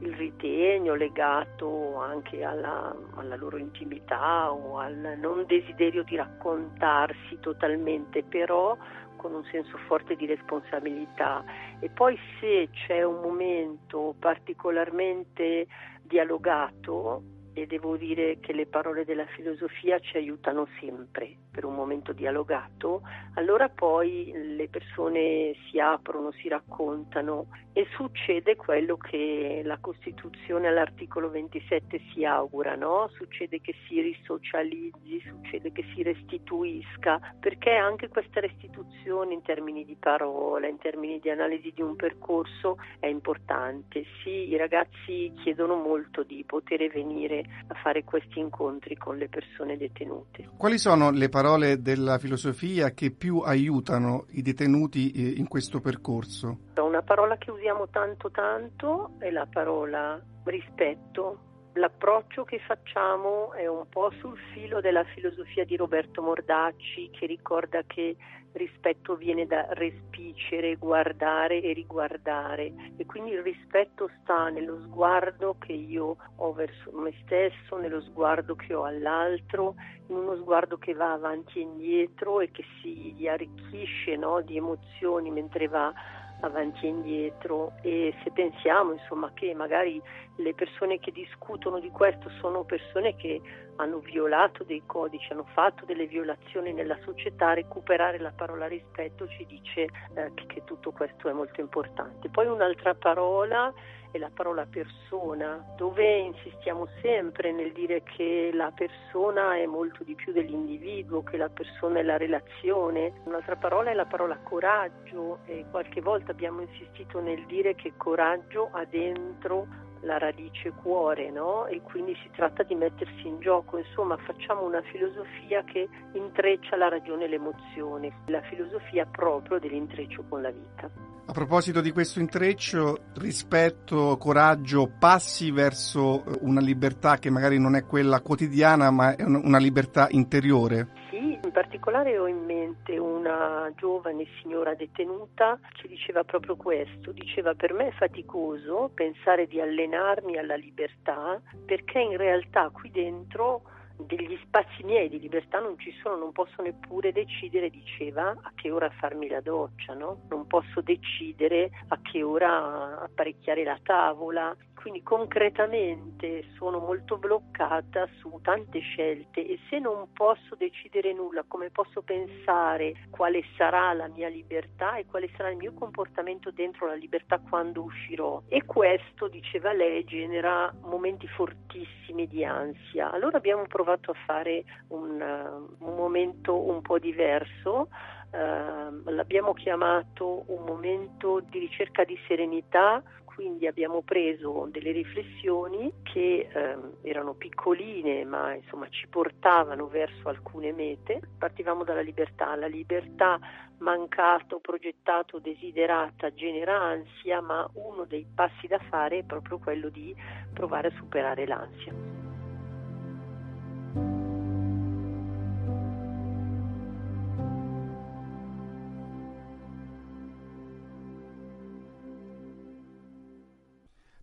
il 0.00 0.14
ritegno 0.14 0.95
legato 0.95 1.97
anche 1.97 2.42
alla, 2.42 2.95
alla, 3.16 3.37
loro 3.37 3.57
intimità 3.57 4.52
o 4.52 4.78
al 4.78 5.16
non 5.19 5.45
desiderio 5.47 6.02
di 6.02 6.16
raccontarsi 6.16 7.38
totalmente, 7.40 8.23
però 8.23 8.76
con 9.16 9.35
un 9.35 9.45
senso 9.45 9.76
forte 9.87 10.16
di 10.16 10.26
responsabilità. 10.26 11.45
E 11.80 11.90
poi 11.90 12.19
se 12.40 12.71
c'è 12.73 13.02
un 13.02 13.21
momento 13.21 14.14
particolarmente 14.19 15.66
dialogato, 16.02 17.23
e 17.60 17.66
devo 17.66 17.96
dire 17.96 18.38
che 18.40 18.52
le 18.52 18.66
parole 18.66 19.04
della 19.04 19.26
filosofia 19.26 19.98
ci 19.98 20.16
aiutano 20.16 20.66
sempre 20.78 21.36
per 21.50 21.64
un 21.64 21.74
momento 21.74 22.12
dialogato, 22.12 23.02
allora 23.34 23.68
poi 23.68 24.32
le 24.56 24.68
persone 24.68 25.54
si 25.68 25.78
aprono, 25.78 26.30
si 26.32 26.48
raccontano 26.48 27.48
e 27.72 27.86
succede 27.94 28.56
quello 28.56 28.96
che 28.96 29.62
la 29.64 29.78
Costituzione 29.78 30.68
all'articolo 30.68 31.28
27 31.30 32.00
si 32.12 32.24
augura, 32.24 32.74
no? 32.76 33.08
succede 33.12 33.60
che 33.60 33.74
si 33.86 34.00
risocializzi, 34.00 35.22
succede 35.26 35.70
che 35.72 35.84
si 35.94 36.02
restituisca, 36.02 37.20
perché 37.38 37.74
anche 37.74 38.08
questa 38.08 38.40
restituzione 38.40 39.34
in 39.34 39.42
termini 39.42 39.84
di 39.84 39.96
parola, 39.98 40.66
in 40.66 40.78
termini 40.78 41.20
di 41.20 41.30
analisi 41.30 41.72
di 41.74 41.82
un 41.82 41.94
percorso 41.94 42.78
è 42.98 43.06
importante. 43.06 44.04
Sì, 44.22 44.48
i 44.48 44.56
ragazzi 44.56 45.32
chiedono 45.42 45.76
molto 45.76 46.22
di 46.22 46.42
poter 46.46 46.88
venire 46.90 47.44
a 47.69 47.75
fare 47.83 48.04
questi 48.04 48.38
incontri 48.38 48.97
con 48.97 49.16
le 49.16 49.28
persone 49.28 49.76
detenute. 49.76 50.49
Quali 50.57 50.78
sono 50.78 51.11
le 51.11 51.28
parole 51.28 51.80
della 51.80 52.19
filosofia 52.19 52.90
che 52.90 53.11
più 53.11 53.38
aiutano 53.38 54.26
i 54.30 54.42
detenuti 54.42 55.11
eh, 55.12 55.38
in 55.38 55.49
questo 55.49 55.80
percorso? 55.80 56.69
Una 56.76 57.02
parola 57.02 57.37
che 57.37 57.50
usiamo 57.50 57.88
tanto 57.88 58.30
tanto 58.30 59.12
è 59.19 59.30
la 59.30 59.47
parola 59.50 60.21
rispetto. 60.45 61.38
L'approccio 61.75 62.42
che 62.42 62.59
facciamo 62.66 63.52
è 63.52 63.66
un 63.66 63.87
po' 63.88 64.11
sul 64.19 64.37
filo 64.52 64.80
della 64.80 65.04
filosofia 65.04 65.64
di 65.64 65.76
Roberto 65.76 66.21
Mordacci 66.21 67.11
che 67.12 67.26
ricorda 67.26 67.83
che 67.87 68.16
rispetto 68.52 69.16
viene 69.16 69.47
da 69.47 69.66
respicere, 69.71 70.76
guardare 70.76 71.61
e 71.62 71.73
riguardare. 71.73 72.73
E 72.97 73.07
quindi 73.07 73.33
il 73.33 73.42
rispetto 73.42 74.11
sta 74.21 74.49
nello 74.49 74.80
sguardo 74.83 75.57
che 75.59 75.73
io 75.73 76.16
ho 76.37 76.52
verso 76.52 76.90
me 76.92 77.12
stesso, 77.23 77.76
nello 77.76 78.00
sguardo 78.00 78.57
che 78.57 78.75
ho 78.75 78.85
all'altro, 78.85 79.75
in 80.09 80.16
uno 80.16 80.37
sguardo 80.37 80.78
che 80.78 80.95
va 80.95 81.12
avanti 81.12 81.59
e 81.59 81.62
indietro 81.62 82.40
e 82.40 82.50
che 82.50 82.64
si 82.80 83.26
arricchisce 83.28 84.16
no, 84.16 84.40
di 84.40 84.57
emozioni 84.57 85.30
mentre 85.30 85.69
va 85.69 85.92
avanti 86.40 86.87
e 86.87 86.88
indietro. 86.88 87.73
E 87.83 88.14
se 88.23 88.30
pensiamo 88.33 88.92
insomma 88.92 89.30
che 89.35 89.54
magari 89.54 90.00
le 90.37 90.54
persone 90.54 90.99
che 90.99 91.12
discutono 91.12 91.78
di 91.78 91.90
questo 91.90 92.30
sono 92.40 92.64
persone 92.64 93.14
che 93.16 93.40
hanno 93.80 93.99
violato 93.99 94.62
dei 94.62 94.82
codici, 94.84 95.32
hanno 95.32 95.46
fatto 95.52 95.84
delle 95.84 96.06
violazioni 96.06 96.72
nella 96.72 96.99
società, 97.02 97.54
recuperare 97.54 98.18
la 98.18 98.32
parola 98.34 98.66
rispetto 98.66 99.26
ci 99.28 99.46
dice 99.46 99.88
eh, 100.14 100.32
che, 100.34 100.62
tutto 100.64 100.92
questo 100.92 101.28
è 101.28 101.32
molto 101.32 101.60
importante. 101.60 102.28
Poi 102.28 102.46
un'altra 102.46 102.94
parola 102.94 103.72
è 104.10 104.18
la 104.18 104.30
parola 104.32 104.66
persona, 104.66 105.64
dove 105.76 106.18
insistiamo 106.18 106.88
sempre 107.00 107.52
nel 107.52 107.72
dire 107.72 108.02
che 108.02 108.50
la 108.52 108.72
persona 108.75 109.56
è 109.56 109.66
molto 109.66 110.02
di 110.04 110.14
più 110.14 110.32
dell'individuo, 110.32 111.22
che 111.22 111.37
la 111.37 111.49
persona 111.49 112.00
è 112.00 112.02
la 112.02 112.16
relazione. 112.16 113.12
Un'altra 113.25 113.56
parola 113.56 113.90
è 113.90 113.94
la 113.94 114.06
parola 114.06 114.37
coraggio 114.38 115.38
e 115.46 115.64
qualche 115.70 116.00
volta 116.00 116.32
abbiamo 116.32 116.60
insistito 116.60 117.20
nel 117.20 117.46
dire 117.46 117.75
che 117.75 117.92
coraggio 117.96 118.68
ha 118.72 118.84
dentro 118.84 119.88
la 120.02 120.19
radice 120.19 120.73
cuore, 120.83 121.30
no? 121.30 121.66
E 121.66 121.80
quindi 121.83 122.14
si 122.23 122.30
tratta 122.35 122.62
di 122.62 122.75
mettersi 122.75 123.26
in 123.26 123.40
gioco, 123.40 123.78
insomma, 123.78 124.16
facciamo 124.16 124.64
una 124.64 124.83
filosofia 124.83 125.62
che 125.64 125.88
intreccia 126.12 126.76
la 126.76 126.88
ragione 126.88 127.25
e 127.25 127.28
l'emozione, 127.28 128.23
la 128.26 128.42
filosofia 128.42 129.07
proprio 129.07 129.59
dell'intreccio 129.59 130.25
con 130.28 130.42
la 130.42 130.50
vita. 130.50 130.90
A 131.26 131.33
proposito 131.33 131.80
di 131.80 131.92
questo 131.92 132.19
intreccio, 132.19 133.04
rispetto, 133.19 134.16
coraggio, 134.16 134.90
passi 134.99 135.52
verso 135.52 136.25
una 136.40 136.61
libertà 136.61 137.19
che 137.19 137.30
magari 137.30 137.59
non 137.61 137.76
è 137.76 137.85
quella 137.85 138.21
quotidiana, 138.21 138.90
ma 138.90 139.14
è 139.14 139.23
una 139.23 139.59
libertà 139.59 140.09
interiore. 140.11 141.00
In 141.42 141.52
particolare 141.52 142.18
ho 142.18 142.26
in 142.26 142.44
mente 142.44 142.99
una 142.99 143.73
giovane 143.75 144.26
signora 144.40 144.75
detenuta 144.75 145.59
che 145.73 145.88
diceva 145.88 146.23
proprio 146.23 146.54
questo, 146.54 147.12
diceva 147.12 147.54
per 147.54 147.73
me 147.73 147.88
è 147.88 147.92
faticoso 147.92 148.90
pensare 148.92 149.47
di 149.47 149.59
allenarmi 149.59 150.37
alla 150.37 150.54
libertà 150.54 151.40
perché 151.64 151.99
in 151.99 152.18
realtà 152.18 152.68
qui 152.68 152.90
dentro 152.90 153.62
degli 154.06 154.38
spazi 154.44 154.82
miei 154.85 155.09
di 155.09 155.20
libertà 155.20 155.59
non 155.61 155.78
ci 155.78 155.92
sono, 156.02 156.16
non 156.16 156.32
posso 156.32 156.62
neppure 156.62 157.12
decidere, 157.12 157.70
diceva, 157.70 158.30
a 158.30 158.52
che 158.54 158.70
ora 158.70 158.90
farmi 158.90 159.28
la 159.28 159.40
doccia, 159.40 159.94
no? 159.94 160.23
non 160.28 160.47
posso 160.47 160.80
decidere 160.80 161.70
a 161.88 161.99
che 162.02 162.23
ora 162.23 163.00
apparecchiare 163.00 163.64
la 163.64 163.78
tavola, 163.82 164.54
quindi 164.80 165.02
concretamente 165.02 166.44
sono 166.56 166.78
molto 166.78 167.18
bloccata 167.18 168.08
su 168.18 168.40
tante 168.42 168.80
scelte 168.80 169.46
e 169.46 169.58
se 169.68 169.78
non 169.78 170.08
posso 170.14 170.54
decidere 170.56 171.12
nulla, 171.12 171.44
come 171.46 171.68
posso 171.68 172.00
pensare 172.00 172.94
quale 173.10 173.44
sarà 173.56 173.92
la 173.92 174.08
mia 174.08 174.28
libertà 174.28 174.96
e 174.96 175.04
quale 175.04 175.28
sarà 175.37 175.50
il 175.50 175.58
mio 175.58 175.75
comportamento 175.75 176.50
dentro 176.50 176.87
la 176.87 176.94
libertà 176.94 177.38
quando 177.38 177.82
uscirò? 177.82 178.42
E 178.49 178.64
questo, 178.64 179.28
diceva 179.28 179.72
lei, 179.72 180.02
genera 180.04 180.72
momenti 180.80 181.26
fortissimi 181.28 182.26
di 182.26 182.42
ansia. 182.42 183.10
Allora 183.10 183.37
abbiamo 183.37 183.66
provato 183.66 184.12
a 184.12 184.14
fare 184.25 184.64
un, 184.88 185.20
uh, 185.20 185.84
un 185.84 185.94
momento 185.94 186.58
un 186.58 186.80
po' 186.80 186.99
diverso. 186.99 187.88
Uh, 188.30 189.10
l'abbiamo 189.10 189.52
chiamato 189.52 190.44
un 190.46 190.62
momento 190.64 191.40
di 191.40 191.58
ricerca 191.58 192.04
di 192.04 192.16
serenità 192.28 193.02
quindi 193.40 193.66
abbiamo 193.66 194.02
preso 194.02 194.68
delle 194.70 194.92
riflessioni 194.92 195.90
che 196.02 196.47
ehm, 196.52 196.97
erano 197.00 197.32
piccoline 197.32 198.23
ma 198.26 198.52
insomma 198.52 198.87
ci 198.90 199.09
portavano 199.09 199.87
verso 199.87 200.28
alcune 200.28 200.73
mete. 200.73 201.23
Partivamo 201.38 201.82
dalla 201.82 202.02
libertà, 202.02 202.54
la 202.54 202.66
libertà 202.66 203.40
mancata, 203.78 204.59
progettata 204.61 205.37
o 205.37 205.38
desiderata 205.38 206.35
genera 206.35 206.82
ansia, 206.82 207.40
ma 207.40 207.66
uno 207.76 208.04
dei 208.04 208.26
passi 208.35 208.66
da 208.66 208.78
fare 208.90 209.20
è 209.20 209.25
proprio 209.25 209.56
quello 209.56 209.88
di 209.88 210.14
provare 210.52 210.88
a 210.88 210.92
superare 210.97 211.47
l'ansia. 211.47 212.19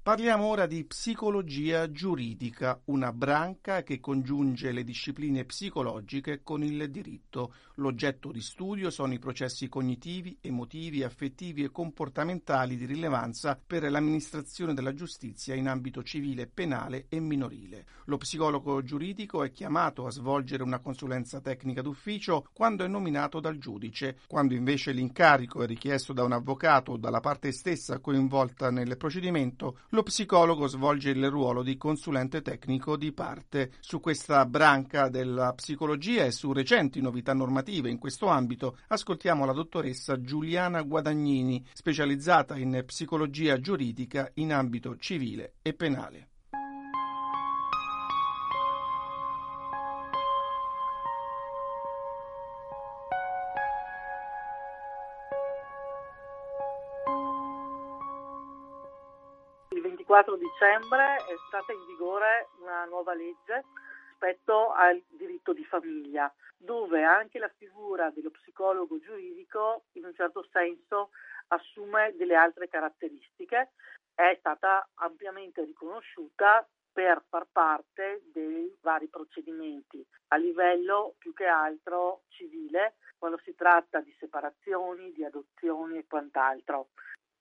Parliamo 0.08 0.46
ora 0.46 0.68
di 0.68 0.86
psicologia 0.86 1.92
giuridica, 1.92 2.80
una 2.86 3.12
branca 3.12 3.84
che 3.84 4.00
congiunge 4.00 4.72
le 4.72 4.86
discipline 4.86 5.44
psicologiche 5.44 6.44
con 6.44 6.64
il 6.64 6.90
diritto. 6.90 7.54
L'oggetto 7.76 8.32
di 8.32 8.40
studio 8.40 8.90
sono 8.90 9.14
i 9.14 9.20
processi 9.20 9.68
cognitivi, 9.68 10.38
emotivi, 10.40 11.04
affettivi 11.04 11.66
e 11.66 11.72
comportamentali 11.72 12.78
di 12.78 12.86
rilevanza 12.86 13.60
per 13.62 13.92
l'amministrazione 13.92 14.74
della 14.74 14.94
giustizia 14.94 15.56
in 15.56 15.68
ambito 15.68 16.02
civile, 16.04 16.48
penale 16.48 17.08
e 17.10 17.20
minorile. 17.20 17.86
Lo 18.06 18.16
psicologo 18.16 18.82
giuridico 18.84 19.44
è 19.44 19.52
chiamato 19.52 20.06
a 20.06 20.12
svolgere 20.12 20.64
una 20.64 20.80
consulenza 20.80 21.42
tecnica 21.42 21.82
d'ufficio 21.82 22.48
quando 22.54 22.86
è 22.86 22.88
nominato 22.88 23.42
dal 23.42 23.58
giudice, 23.58 24.20
quando 24.26 24.54
invece 24.54 24.94
l'incarico 24.94 25.62
è 25.64 25.68
richiesto 25.68 26.14
da 26.14 26.24
un 26.24 26.32
avvocato 26.32 26.94
o 26.94 26.98
dalla 26.98 27.20
parte 27.20 27.52
stessa 27.52 28.00
coinvolta 28.00 28.72
nel 28.72 28.96
procedimento 28.96 29.80
lo 29.98 30.04
psicologo 30.04 30.68
svolge 30.68 31.10
il 31.10 31.28
ruolo 31.28 31.64
di 31.64 31.76
consulente 31.76 32.44
tecnico 32.44 32.98
di 32.98 33.12
parte. 33.14 33.72
Su 33.80 34.00
questa 34.00 34.46
branca 34.46 35.10
della 35.10 35.54
psicologia 35.54 36.24
e 36.24 36.30
su 36.30 36.54
recenti 36.54 37.02
novità 37.02 37.34
normative 37.34 37.90
in 37.90 37.98
questo 37.98 38.28
ambito 38.28 38.78
ascoltiamo 38.90 39.44
la 39.44 39.54
dottoressa 39.54 40.22
Giuliana 40.22 40.84
Guadagnini, 40.84 41.66
specializzata 41.74 42.56
in 42.58 42.84
psicologia 42.86 43.60
giuridica 43.60 44.30
in 44.36 44.54
ambito 44.54 44.98
civile 44.98 45.56
e 45.64 45.74
penale. 45.74 46.27
24 59.88 60.36
dicembre 60.36 61.16
è 61.16 61.36
stata 61.48 61.72
in 61.72 61.86
vigore 61.86 62.50
una 62.60 62.84
nuova 62.86 63.14
legge 63.14 63.64
rispetto 64.10 64.74
al 64.74 65.02
diritto 65.08 65.54
di 65.54 65.64
famiglia, 65.64 66.34
dove 66.58 67.04
anche 67.04 67.40
la 67.40 67.52
figura 67.56 68.10
dello 68.10 68.32
psicologo 68.32 69.00
giuridico 69.00 69.86
in 69.94 70.06
un 70.06 70.14
certo 70.14 70.46
senso 70.52 71.12
assume 71.48 72.14
delle 72.18 72.36
altre 72.36 72.68
caratteristiche, 72.68 73.72
è 74.14 74.36
stata 74.40 74.90
ampiamente 74.96 75.64
riconosciuta 75.64 76.68
per 76.92 77.24
far 77.30 77.48
parte 77.50 78.24
dei 78.34 78.76
vari 78.82 79.08
procedimenti 79.08 80.06
a 80.30 80.36
livello 80.36 81.14
più 81.18 81.32
che 81.34 81.46
altro 81.46 82.24
civile 82.30 82.96
quando 83.18 83.40
si 83.44 83.56
tratta 83.56 84.02
di 84.02 84.14
separazioni, 84.20 85.14
di 85.14 85.24
adozioni 85.24 85.98
e 85.98 86.08
quant'altro 86.08 86.90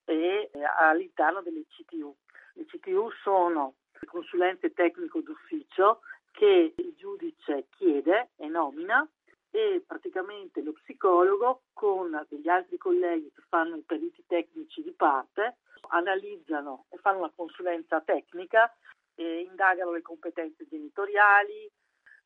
e 0.04 0.50
eh, 0.52 0.60
all'interno 0.78 1.42
delle 1.42 1.64
CTU. 1.66 2.14
Le 2.56 2.64
CTU 2.64 3.10
sono 3.22 3.74
il 4.00 4.08
consulente 4.08 4.72
tecnico 4.72 5.20
d'ufficio 5.20 6.00
che 6.32 6.72
il 6.74 6.94
giudice 6.96 7.66
chiede 7.76 8.30
e 8.36 8.48
nomina 8.48 9.06
e 9.50 9.82
praticamente 9.86 10.62
lo 10.62 10.72
psicologo 10.72 11.64
con 11.74 12.24
degli 12.28 12.48
altri 12.48 12.78
colleghi 12.78 13.30
che 13.34 13.42
fanno 13.48 13.76
i 13.76 13.82
periti 13.82 14.24
tecnici 14.26 14.82
di 14.82 14.92
parte 14.92 15.58
analizzano 15.88 16.86
e 16.88 16.96
fanno 16.96 17.18
una 17.18 17.32
consulenza 17.34 18.00
tecnica 18.00 18.74
e 19.14 19.40
indagano 19.40 19.92
le 19.92 20.02
competenze 20.02 20.66
genitoriali, 20.66 21.70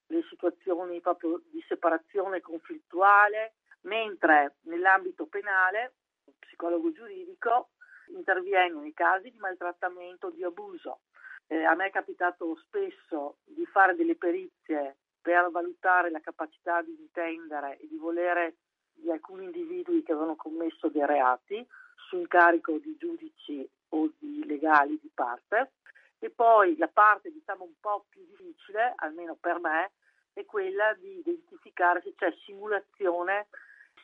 le 0.06 0.24
situazioni 0.28 1.00
proprio 1.00 1.40
di 1.50 1.62
separazione 1.66 2.40
conflittuale, 2.40 3.54
mentre 3.82 4.56
nell'ambito 4.62 5.26
penale 5.26 5.94
il 6.26 6.34
psicologo 6.38 6.92
giuridico 6.92 7.70
interviene 8.14 8.80
nei 8.80 8.92
casi 8.92 9.30
di 9.30 9.38
maltrattamento, 9.38 10.30
di 10.30 10.44
abuso. 10.44 11.00
Eh, 11.46 11.64
a 11.64 11.74
me 11.74 11.86
è 11.86 11.90
capitato 11.90 12.56
spesso 12.56 13.38
di 13.44 13.66
fare 13.66 13.94
delle 13.94 14.16
perizie 14.16 14.96
per 15.20 15.50
valutare 15.50 16.10
la 16.10 16.20
capacità 16.20 16.80
di 16.82 16.96
intendere 16.98 17.78
e 17.78 17.88
di 17.88 17.96
volere 17.96 18.56
di 18.92 19.10
alcuni 19.10 19.44
individui 19.44 20.02
che 20.02 20.12
avevano 20.12 20.36
commesso 20.36 20.88
dei 20.88 21.04
reati 21.04 21.66
su 22.08 22.16
incarico 22.16 22.78
di 22.78 22.96
giudici 22.96 23.68
o 23.90 24.10
di 24.18 24.44
legali 24.46 24.98
di 25.00 25.10
parte 25.12 25.72
e 26.18 26.30
poi 26.30 26.76
la 26.76 26.88
parte 26.88 27.32
diciamo 27.32 27.64
un 27.64 27.72
po' 27.80 28.04
più 28.08 28.24
difficile, 28.26 28.92
almeno 28.96 29.36
per 29.40 29.58
me, 29.58 29.92
è 30.32 30.44
quella 30.44 30.92
di 30.94 31.18
identificare 31.18 32.02
se 32.02 32.14
c'è 32.14 32.32
simulazione 32.44 33.48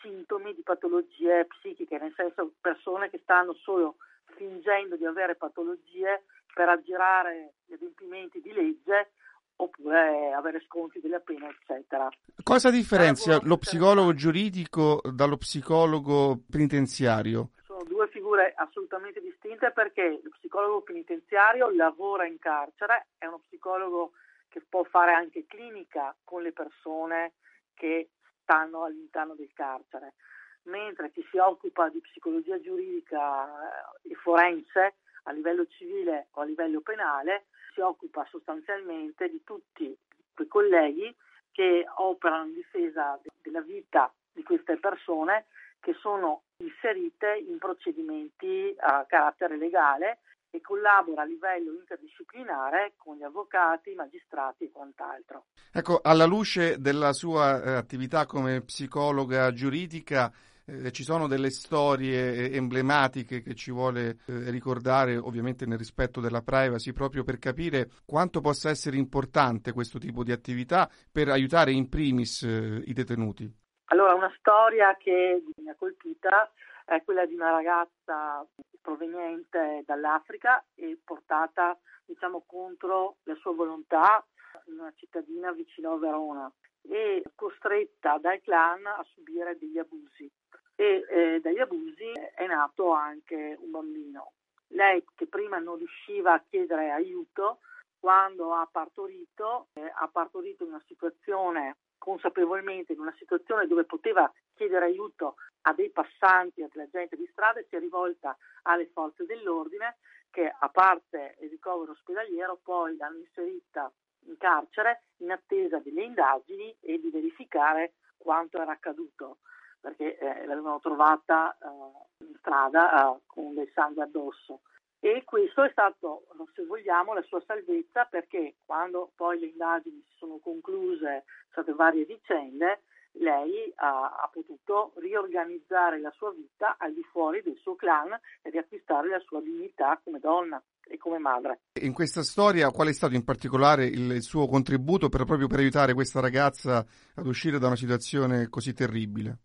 sintomi 0.01 0.55
di 0.55 0.63
patologie 0.63 1.47
psichiche, 1.47 1.99
nel 1.99 2.13
senso 2.17 2.53
persone 2.61 3.11
che 3.11 3.21
stanno 3.23 3.55
solo 3.55 3.97
fingendo 4.37 4.97
di 4.97 5.05
avere 5.05 5.37
patologie 5.37 6.25
per 6.53 6.69
aggirare 6.69 7.55
gli 7.67 7.73
adempimenti 7.73 8.41
di 8.41 8.53
legge 8.53 9.11
oppure 9.57 10.33
avere 10.33 10.61
sconti 10.67 11.01
della 11.01 11.21
pena, 11.21 11.49
eccetera. 11.49 12.09
Cosa 12.43 12.71
differenzia 12.71 13.41
lo 13.43 13.57
psicologo 13.57 14.13
giuridico 14.15 15.01
dallo 15.13 15.37
psicologo 15.37 16.39
penitenziario? 16.51 17.51
due 17.87 18.09
figure 18.09 18.53
assolutamente 18.57 19.21
distinte 19.21 19.71
perché 19.71 20.21
lo 20.23 20.31
psicologo 20.31 20.83
penitenziario 20.83 21.71
lavora 21.71 22.27
in 22.27 22.39
carcere, 22.39 23.09
è 23.17 23.27
uno 23.27 23.41
psicologo 23.47 24.13
che 24.49 24.61
può 24.69 24.83
fare 24.85 25.13
anche 25.13 25.47
clinica 25.47 26.15
con 26.25 26.43
le 26.43 26.53
persone 26.53 27.35
che 27.75 28.11
stanno 28.47 28.85
all'interno 28.85 29.35
del 29.35 29.51
carcere, 29.53 30.15
mentre 30.63 31.11
chi 31.11 31.27
si 31.31 31.37
occupa 31.37 31.89
di 31.89 32.01
psicologia 32.01 32.61
giuridica 32.61 33.99
e 34.03 34.15
forense 34.15 34.95
a 35.25 35.33
livello 35.33 35.67
civile 35.67 36.29
o 36.33 36.43
a 36.43 36.45
livello 36.45 36.81
penale 36.81 37.47
si 37.75 37.81
occupa 37.81 38.25
sostanzialmente 38.31 39.29
di 39.29 39.43
tutti 39.43 39.97
quei 40.33 40.47
colleghi 40.47 41.15
che 41.51 41.85
operano 41.97 42.47
in 42.47 42.55
difesa 42.55 43.21
della 43.43 43.61
vita 43.61 44.13
di 44.33 44.43
queste 44.45 44.77
persone 44.77 45.47
che 45.81 45.95
sono 45.95 46.43
inserite 46.59 47.37
in 47.37 47.59
procedimenti 47.59 48.75
a 48.79 49.05
carattere 49.07 49.57
legale 49.57 50.21
e 50.57 50.61
collabora 50.61 51.23
a 51.23 51.25
livello 51.25 51.73
interdisciplinare 51.73 52.95
con 52.97 53.17
gli 53.17 53.23
avvocati, 53.23 53.91
i 53.91 53.95
magistrati 53.95 54.65
e 54.65 54.71
quant'altro. 54.71 55.47
Ecco, 55.73 56.01
alla 56.03 56.25
luce 56.25 56.79
della 56.79 57.13
sua 57.13 57.63
eh, 57.63 57.73
attività 57.73 58.27
come 58.27 58.63
psicologa 58.63 59.53
giuridica, 59.53 60.33
eh, 60.65 60.91
ci 60.93 61.05
sono 61.05 61.29
delle 61.29 61.51
storie 61.51 62.51
eh, 62.51 62.57
emblematiche 62.57 63.43
che 63.43 63.55
ci 63.55 63.71
vuole 63.71 64.19
eh, 64.27 64.51
ricordare, 64.51 65.17
ovviamente 65.17 65.67
nel 65.67 65.79
rispetto 65.79 66.21
della 66.21 66.43
privacy, 66.43 66.93
proprio 66.93 67.23
per 67.23 67.39
capire 67.39 67.91
quanto 68.05 68.41
possa 68.41 68.71
essere 68.71 68.97
importante 68.97 69.73
questo 69.73 69.99
tipo 69.99 70.25
di 70.25 70.33
attività 70.33 70.91
per 71.13 71.29
aiutare 71.29 71.73
in 71.73 71.89
primis 71.89 72.43
eh, 72.43 72.83
i 72.85 72.93
detenuti. 72.93 73.65
Allora, 73.91 74.15
una 74.15 74.33
storia 74.39 74.97
che 74.99 75.45
mi 75.59 75.69
ha 75.69 75.77
colpita 75.79 76.51
è 76.87 77.03
quella 77.03 77.27
di 77.27 77.35
una 77.35 77.51
ragazza 77.51 78.47
proveniente 78.81 79.83
dall'Africa 79.85 80.65
e 80.75 80.99
portata, 81.05 81.77
diciamo, 82.05 82.45
contro 82.47 83.17
la 83.25 83.35
sua 83.35 83.53
volontà 83.53 84.25
in 84.67 84.79
una 84.79 84.93
cittadina 84.95 85.51
vicino 85.53 85.93
a 85.93 85.99
Verona 85.99 86.53
e 86.83 87.25
costretta 87.35 88.19
dal 88.19 88.41
clan 88.41 88.87
a 88.87 89.05
subire 89.13 89.59
degli 89.59 89.79
abusi. 89.79 90.31
E 90.77 91.05
eh, 91.09 91.41
dagli 91.41 91.59
abusi 91.59 92.13
è 92.35 92.47
nato 92.47 92.93
anche 92.93 93.57
un 93.61 93.71
bambino. 93.73 94.33
Lei 94.69 95.05
che 95.17 95.27
prima 95.27 95.59
non 95.59 95.77
riusciva 95.77 96.35
a 96.35 96.45
chiedere 96.49 96.91
aiuto, 96.91 97.59
quando 97.99 98.55
ha 98.55 98.69
partorito, 98.71 99.69
eh, 99.73 99.91
ha 99.93 100.09
partorito 100.09 100.63
in 100.63 100.71
una 100.71 100.83
situazione 100.87 101.79
consapevolmente 101.99 102.93
in 102.93 103.01
una 103.01 103.15
situazione 103.19 103.67
dove 103.67 103.85
poteva 103.85 104.31
chiedere 104.57 104.87
aiuto 104.87 105.37
a 105.63 105.73
dei 105.73 105.91
passanti, 105.91 106.63
a 106.63 106.69
della 106.73 106.89
gente 106.89 107.17
di 107.17 107.29
strada 107.31 107.61
e 107.61 107.67
si 107.69 107.77
è 107.77 107.79
rivolta 107.79 108.37
alle 108.63 108.89
forze 108.89 109.25
dell'ordine 109.25 109.99
che 110.31 110.53
a 110.53 110.69
parte 110.69 111.37
il 111.41 111.51
ricovero 111.51 111.93
ospedaliero 111.93 112.61
poi 112.63 112.97
l'hanno 112.97 113.19
inserita 113.19 113.91
in 114.27 114.37
carcere 114.37 115.05
in 115.19 115.31
attesa 115.31 115.79
delle 115.79 116.03
indagini 116.03 116.77
e 116.81 116.99
di 116.99 117.11
verificare 117.11 117.95
quanto 118.17 118.61
era 118.61 118.73
accaduto 118.73 119.39
perché 119.81 120.19
eh, 120.19 120.47
l'avevano 120.47 120.81
trovata 120.81 121.57
eh, 121.57 122.25
in 122.25 122.35
strada 122.39 123.15
eh, 123.15 123.21
con 123.27 123.55
del 123.55 123.71
sangue 123.73 124.03
addosso. 124.03 124.63
E 124.99 125.23
questo 125.25 125.63
è 125.63 125.71
stato, 125.71 126.27
se 126.55 126.65
vogliamo, 126.65 127.15
la 127.15 127.23
sua 127.23 127.41
salvezza 127.47 128.07
perché 128.07 128.57
quando 128.65 129.13
poi 129.15 129.39
le 129.39 129.47
indagini 129.47 130.03
si 130.09 130.17
sono 130.17 130.39
concluse, 130.39 131.25
state 131.51 131.73
varie 131.73 132.05
vicende, 132.05 132.83
lei 133.19 133.73
ha, 133.77 134.17
ha, 134.23 134.31
potuto 134.33 134.93
riorganizzare 134.97 136.01
la 136.01 136.13
sua 136.17 136.33
vita 136.33 136.77
al 136.79 136.93
di 136.93 137.03
fuori 137.11 137.43
del 137.43 137.57
suo 137.61 137.75
clan 137.75 138.13
e 138.43 138.51
riacquistare 138.51 139.09
la 139.09 139.21
sua 139.21 139.41
dignità 139.41 140.01
come 140.03 140.19
donna 140.19 140.63
e 140.89 140.99
come 140.99 141.19
madre. 141.19 141.61
In 141.81 141.93
questa 141.93 142.23
storia 142.23 142.71
qual 142.71 142.89
è 142.89 142.93
stato 142.93 143.15
in 143.15 143.25
particolare 143.25 143.87
il, 143.87 144.23
suo 144.23 144.47
contributo 144.47 145.09
per, 145.09 145.25
proprio 145.25 145.49
per 145.49 145.59
aiutare 145.59 145.95
questa 145.95 146.21
ragazza 146.21 146.85
ad 147.15 147.27
uscire 147.27 147.59
da 147.59 147.67
una 147.67 147.77
situazione 147.77 148.49
così 148.49 148.73
terribile? 148.73 149.39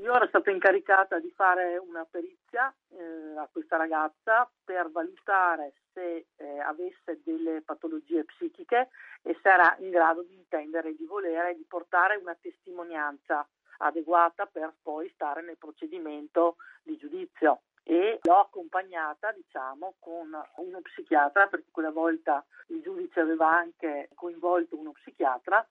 Io 0.00 0.14
ero 0.14 0.26
stata 0.28 0.50
incaricata 0.50 1.18
di 1.18 1.30
fare 1.30 1.76
una 1.76 2.06
perizia 2.10 2.74
eh, 2.88 3.36
a 3.36 3.46
questa 3.52 3.76
ragazza 3.76 4.50
per 4.64 4.90
valutare 4.90 5.74
se 5.92 6.26
eh, 6.36 6.58
avesse 6.60 7.20
delle 7.22 7.60
patologie 7.60 8.24
psichiche 8.24 8.88
e 9.20 9.38
se 9.42 9.48
era 9.50 9.76
in 9.80 9.90
grado 9.90 10.22
di 10.22 10.34
intendere, 10.34 10.94
di 10.94 11.04
volere, 11.04 11.54
di 11.54 11.66
portare 11.68 12.16
una 12.16 12.34
testimonianza 12.40 13.46
adeguata 13.78 14.46
per 14.46 14.72
poi 14.80 15.10
stare 15.12 15.42
nel 15.42 15.58
procedimento 15.58 16.56
di 16.82 16.96
giudizio. 16.96 17.60
E 17.82 18.20
l'ho 18.22 18.40
accompagnata 18.40 19.32
diciamo 19.32 19.96
con 19.98 20.28
uno 20.56 20.80
psichiatra 20.80 21.46
perché 21.48 21.68
quella 21.70 21.90
volta 21.90 22.42
il 22.68 22.80
giudice 22.80 23.20
aveva 23.20 23.54
anche 23.54 24.08
coinvolto 24.14 24.78
uno 24.78 24.92
psichiatra 24.92 25.66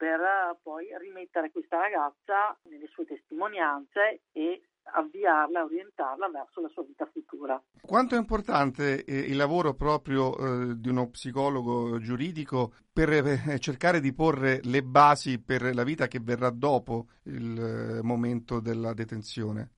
per 0.00 0.56
poi 0.62 0.86
rimettere 0.98 1.50
questa 1.50 1.76
ragazza 1.76 2.56
nelle 2.62 2.86
sue 2.86 3.04
testimonianze 3.04 4.22
e 4.32 4.62
avviarla, 4.94 5.62
orientarla 5.62 6.30
verso 6.30 6.62
la 6.62 6.68
sua 6.68 6.84
vita 6.84 7.04
futura. 7.12 7.62
Quanto 7.82 8.14
è 8.14 8.18
importante 8.18 9.04
eh, 9.04 9.18
il 9.18 9.36
lavoro 9.36 9.74
proprio 9.74 10.34
eh, 10.38 10.78
di 10.78 10.88
uno 10.88 11.10
psicologo 11.10 11.98
giuridico 11.98 12.72
per 12.90 13.10
eh, 13.10 13.58
cercare 13.58 14.00
di 14.00 14.14
porre 14.14 14.60
le 14.62 14.82
basi 14.82 15.38
per 15.38 15.74
la 15.74 15.84
vita 15.84 16.06
che 16.06 16.18
verrà 16.18 16.48
dopo 16.48 17.08
il 17.24 17.98
eh, 17.98 18.02
momento 18.02 18.58
della 18.58 18.94
detenzione? 18.94 19.72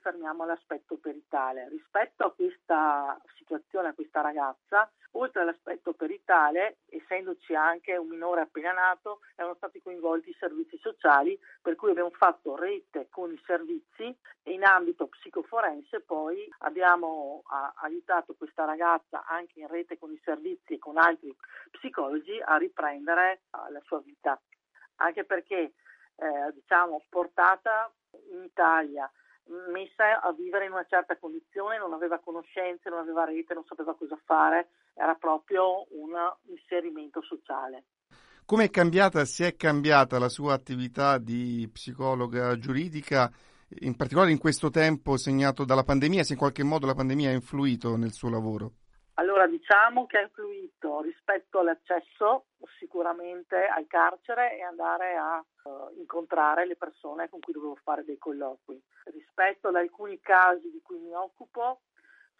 Fermiamo 0.00 0.42
all'aspetto 0.42 0.96
peritale. 0.96 1.68
Rispetto 1.68 2.24
a 2.24 2.32
questa 2.32 3.20
situazione, 3.36 3.88
a 3.88 3.94
questa 3.94 4.20
ragazza, 4.20 4.90
oltre 5.12 5.42
all'aspetto 5.42 5.92
peritale, 5.92 6.78
essendoci 6.88 7.54
anche 7.54 7.96
un 7.96 8.08
minore 8.08 8.42
appena 8.42 8.72
nato, 8.72 9.20
erano 9.34 9.54
stati 9.56 9.82
coinvolti 9.82 10.30
i 10.30 10.36
servizi 10.38 10.78
sociali, 10.78 11.38
per 11.60 11.74
cui 11.74 11.90
abbiamo 11.90 12.10
fatto 12.10 12.56
rete 12.56 13.08
con 13.10 13.32
i 13.32 13.42
servizi 13.44 14.16
e 14.42 14.52
in 14.52 14.64
ambito 14.64 15.08
psicoforense 15.08 16.00
poi 16.00 16.48
abbiamo 16.58 17.42
a, 17.46 17.72
aiutato 17.76 18.34
questa 18.34 18.64
ragazza 18.64 19.24
anche 19.26 19.60
in 19.60 19.66
rete 19.66 19.98
con 19.98 20.12
i 20.12 20.20
servizi 20.24 20.74
e 20.74 20.78
con 20.78 20.96
altri 20.96 21.34
psicologi 21.70 22.40
a 22.42 22.56
riprendere 22.56 23.42
uh, 23.50 23.72
la 23.72 23.80
sua 23.84 24.00
vita. 24.00 24.40
Anche 24.96 25.24
perché 25.24 25.72
eh, 26.16 26.52
diciamo 26.52 27.02
portata 27.08 27.90
in 28.32 28.42
Italia 28.42 29.10
messa 29.72 30.20
a 30.22 30.32
vivere 30.32 30.66
in 30.66 30.72
una 30.72 30.86
certa 30.88 31.16
condizione, 31.18 31.78
non 31.78 31.92
aveva 31.92 32.20
conoscenze, 32.20 32.88
non 32.88 32.98
aveva 33.00 33.24
rete, 33.24 33.54
non 33.54 33.64
sapeva 33.64 33.94
cosa 33.94 34.18
fare, 34.24 34.68
era 34.94 35.14
proprio 35.14 35.86
un 35.90 36.12
inserimento 36.46 37.22
sociale. 37.22 37.84
Come 38.44 38.64
è 38.64 38.70
cambiata, 38.70 39.24
si 39.24 39.44
è 39.44 39.54
cambiata 39.54 40.18
la 40.18 40.28
sua 40.28 40.54
attività 40.54 41.18
di 41.18 41.68
psicologa 41.72 42.56
giuridica, 42.58 43.30
in 43.80 43.94
particolare 43.94 44.32
in 44.32 44.38
questo 44.38 44.70
tempo 44.70 45.16
segnato 45.16 45.64
dalla 45.64 45.84
pandemia, 45.84 46.24
se 46.24 46.32
in 46.32 46.38
qualche 46.38 46.64
modo 46.64 46.86
la 46.86 46.94
pandemia 46.94 47.30
ha 47.30 47.34
influito 47.34 47.96
nel 47.96 48.12
suo 48.12 48.28
lavoro? 48.28 48.72
Allora 49.20 49.46
diciamo 49.46 50.06
che 50.06 50.16
ha 50.16 50.22
influito 50.22 51.02
rispetto 51.02 51.58
all'accesso 51.58 52.46
sicuramente 52.78 53.66
al 53.66 53.86
carcere 53.86 54.56
e 54.56 54.62
andare 54.62 55.14
a 55.14 55.44
uh, 55.64 55.92
incontrare 55.98 56.64
le 56.64 56.74
persone 56.74 57.28
con 57.28 57.38
cui 57.38 57.52
dovevo 57.52 57.76
fare 57.82 58.02
dei 58.02 58.16
colloqui. 58.16 58.82
Rispetto 59.04 59.68
ad 59.68 59.76
alcuni 59.76 60.18
casi 60.20 60.70
di 60.70 60.80
cui 60.80 60.98
mi 61.00 61.12
occupo 61.12 61.82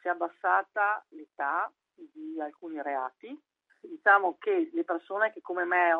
si 0.00 0.06
è 0.06 0.10
abbassata 0.10 1.04
l'età 1.10 1.70
di 1.92 2.40
alcuni 2.40 2.80
reati. 2.80 3.38
Diciamo 3.82 4.38
che 4.38 4.70
le 4.72 4.84
persone 4.84 5.34
che 5.34 5.42
come 5.42 5.64
me 5.64 5.92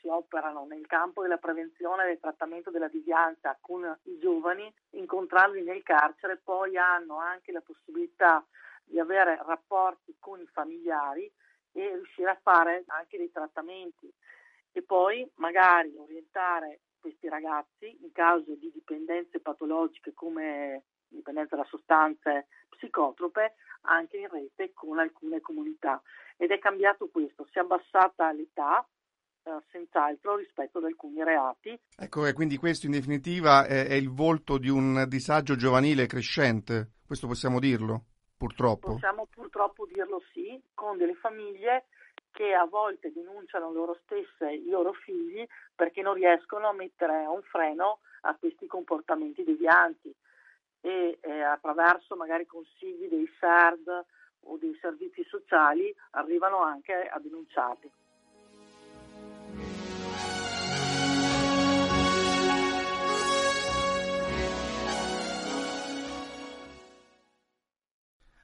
si 0.00 0.08
operano 0.08 0.66
nel 0.66 0.86
campo 0.86 1.22
della 1.22 1.38
prevenzione 1.38 2.04
e 2.04 2.08
del 2.08 2.20
trattamento 2.20 2.70
della 2.70 2.88
devianza 2.88 3.56
con 3.58 3.82
i 4.02 4.18
giovani, 4.18 4.70
incontrarli 4.90 5.62
nel 5.62 5.82
carcere, 5.82 6.36
poi 6.36 6.76
hanno 6.76 7.16
anche 7.16 7.52
la 7.52 7.62
possibilità 7.62 8.44
di 8.86 8.98
avere 8.98 9.38
rapporti 9.44 10.16
con 10.18 10.40
i 10.40 10.46
familiari 10.46 11.30
e 11.72 11.94
riuscire 11.94 12.30
a 12.30 12.40
fare 12.42 12.84
anche 12.86 13.18
dei 13.18 13.30
trattamenti 13.30 14.10
e 14.72 14.82
poi 14.82 15.28
magari 15.36 15.94
orientare 15.96 16.80
questi 16.98 17.28
ragazzi 17.28 17.98
in 18.02 18.12
caso 18.12 18.54
di 18.54 18.70
dipendenze 18.72 19.40
patologiche 19.40 20.12
come 20.12 20.84
dipendenza 21.08 21.56
da 21.56 21.64
sostanze 21.64 22.48
psicotrope 22.70 23.54
anche 23.82 24.16
in 24.16 24.28
rete 24.28 24.72
con 24.74 24.98
alcune 24.98 25.40
comunità 25.40 26.02
ed 26.36 26.50
è 26.50 26.58
cambiato 26.58 27.08
questo, 27.08 27.46
si 27.50 27.58
è 27.58 27.60
abbassata 27.60 28.32
l'età 28.32 28.86
eh, 29.44 29.62
senz'altro 29.70 30.36
rispetto 30.36 30.78
ad 30.78 30.84
alcuni 30.84 31.22
reati. 31.22 31.78
Ecco, 31.96 32.26
e 32.26 32.32
quindi 32.32 32.56
questo 32.56 32.86
in 32.86 32.92
definitiva 32.92 33.66
è, 33.66 33.86
è 33.86 33.94
il 33.94 34.10
volto 34.10 34.58
di 34.58 34.68
un 34.68 35.04
disagio 35.08 35.56
giovanile 35.56 36.06
crescente, 36.06 36.94
questo 37.06 37.26
possiamo 37.26 37.60
dirlo? 37.60 38.06
Purtroppo. 38.36 38.92
Possiamo 38.92 39.26
purtroppo 39.30 39.86
dirlo 39.86 40.22
sì, 40.32 40.60
con 40.74 40.96
delle 40.96 41.14
famiglie 41.14 41.86
che 42.30 42.52
a 42.52 42.66
volte 42.66 43.12
denunciano 43.12 43.72
loro 43.72 43.98
stesse 44.04 44.52
i 44.52 44.68
loro 44.68 44.92
figli 44.92 45.46
perché 45.74 46.02
non 46.02 46.14
riescono 46.14 46.68
a 46.68 46.72
mettere 46.72 47.24
un 47.26 47.40
freno 47.42 48.00
a 48.22 48.34
questi 48.34 48.66
comportamenti 48.66 49.42
devianti 49.42 50.14
e 50.82 51.18
eh, 51.20 51.40
attraverso 51.40 52.14
magari 52.14 52.44
consigli 52.44 53.08
dei 53.08 53.26
SERD 53.40 54.04
o 54.48 54.56
dei 54.58 54.76
servizi 54.80 55.24
sociali 55.24 55.94
arrivano 56.10 56.62
anche 56.62 56.92
a 57.08 57.18
denunciarli. 57.18 57.90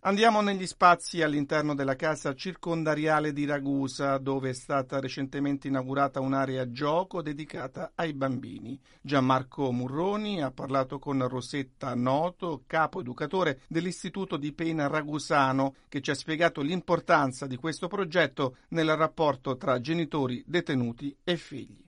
Andiamo 0.05 0.41
negli 0.41 0.67
spazi 0.67 1.23
all'interno 1.23 1.77
della 1.77 1.95
casa 1.95 2.35
circondariale 2.35 3.33
di 3.33 3.45
Ragusa, 3.45 4.19
dove 4.19 4.51
è 4.51 4.53
stata 4.53 4.99
recentemente 4.99 5.69
inaugurata 5.69 6.19
un'area 6.19 6.73
gioco 6.73 7.23
dedicata 7.23 7.93
ai 7.95 8.13
bambini. 8.13 8.77
Gianmarco 9.01 9.71
Murroni 9.71 10.43
ha 10.43 10.51
parlato 10.51 10.99
con 10.99 11.25
Rosetta 11.29 11.95
Noto, 11.95 12.65
capo 12.67 12.99
educatore 12.99 13.61
dell'Istituto 13.69 14.37
di 14.37 14.53
Pena 14.53 14.89
Ragusano, 14.89 15.77
che 15.89 16.01
ci 16.01 16.11
ha 16.11 16.15
spiegato 16.15 16.63
l'importanza 16.63 17.47
di 17.47 17.55
questo 17.55 17.87
progetto 17.87 18.57
nel 18.71 18.97
rapporto 18.97 19.57
tra 19.57 19.81
genitori, 19.81 20.43
detenuti 20.45 21.17
e 21.23 21.37
figli. 21.37 21.82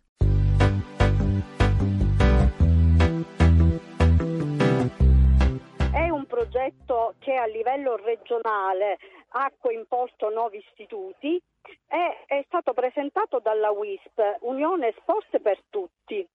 Che 7.24 7.34
a 7.34 7.46
livello 7.46 7.96
regionale 7.96 8.98
ha 9.28 9.50
coimposto 9.58 10.28
nuovi 10.28 10.58
istituti 10.58 11.40
e 11.88 12.24
è 12.26 12.44
stato 12.46 12.74
presentato 12.74 13.38
dalla 13.38 13.70
WISP, 13.70 14.36
Unione 14.40 14.92
Sport 14.98 15.40
per 15.40 15.58
Tutti. 15.70 16.26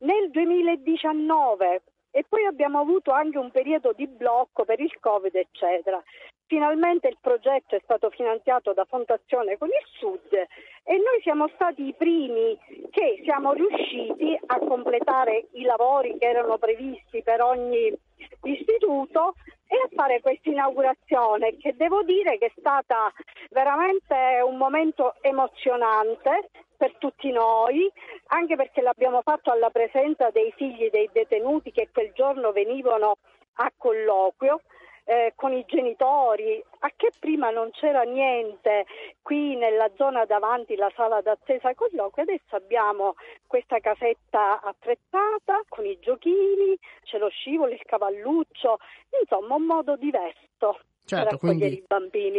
Nel 0.00 0.30
2019 0.30 1.82
e 2.10 2.24
poi 2.28 2.44
abbiamo 2.44 2.78
avuto 2.78 3.10
anche 3.10 3.38
un 3.38 3.50
periodo 3.50 3.92
di 3.92 4.06
blocco 4.06 4.64
per 4.64 4.80
il 4.80 4.94
Covid, 5.00 5.34
eccetera. 5.34 6.00
Finalmente 6.46 7.08
il 7.08 7.16
progetto 7.20 7.74
è 7.74 7.80
stato 7.82 8.10
finanziato 8.10 8.74
da 8.74 8.84
Fondazione 8.84 9.56
con 9.56 9.68
il 9.68 9.86
Sud 9.98 10.30
e 10.32 10.92
noi 10.92 11.20
siamo 11.22 11.48
stati 11.54 11.86
i 11.86 11.94
primi 11.94 12.58
che 12.90 13.20
siamo 13.24 13.54
riusciti 13.54 14.38
a 14.46 14.58
completare 14.58 15.46
i 15.52 15.62
lavori 15.62 16.18
che 16.18 16.26
erano 16.26 16.58
previsti 16.58 17.22
per 17.22 17.40
ogni 17.40 17.90
istituto 18.42 19.34
e 19.66 19.76
a 19.76 19.88
fare 19.94 20.20
questa 20.20 20.50
inaugurazione 20.50 21.56
che 21.56 21.74
devo 21.76 22.02
dire 22.02 22.36
che 22.36 22.46
è 22.46 22.52
stata 22.58 23.10
veramente 23.50 24.14
un 24.44 24.58
momento 24.58 25.14
emozionante 25.22 26.50
per 26.76 26.94
tutti 26.98 27.30
noi, 27.30 27.90
anche 28.26 28.56
perché 28.56 28.82
l'abbiamo 28.82 29.22
fatto 29.22 29.50
alla 29.50 29.70
presenza 29.70 30.28
dei 30.30 30.52
figli 30.56 30.90
dei 30.90 31.08
detenuti 31.10 31.72
che 31.72 31.88
quel 31.90 32.12
giorno 32.12 32.52
venivano 32.52 33.16
a 33.54 33.72
colloquio 33.76 34.60
eh, 35.04 35.32
con 35.36 35.52
i 35.52 35.64
genitori, 35.66 36.62
a 36.80 36.92
che 36.96 37.10
prima 37.18 37.50
non 37.50 37.70
c'era 37.70 38.02
niente 38.02 38.86
qui 39.22 39.56
nella 39.56 39.90
zona 39.96 40.24
davanti 40.24 40.76
la 40.76 40.90
sala 40.96 41.20
d'attesa 41.20 41.74
colloquio, 41.74 42.24
adesso 42.24 42.56
abbiamo 42.56 43.14
questa 43.46 43.78
casetta 43.80 44.60
attrezzata 44.62 45.62
con 45.68 45.84
i 45.84 45.98
giochini, 46.00 46.76
c'è 47.02 47.18
lo 47.18 47.28
scivolo, 47.28 47.72
il 47.72 47.82
cavalluccio, 47.84 48.78
insomma 49.20 49.54
un 49.54 49.64
modo 49.64 49.96
diverso. 49.96 50.78
Certo, 51.06 51.36
quindi 51.36 51.84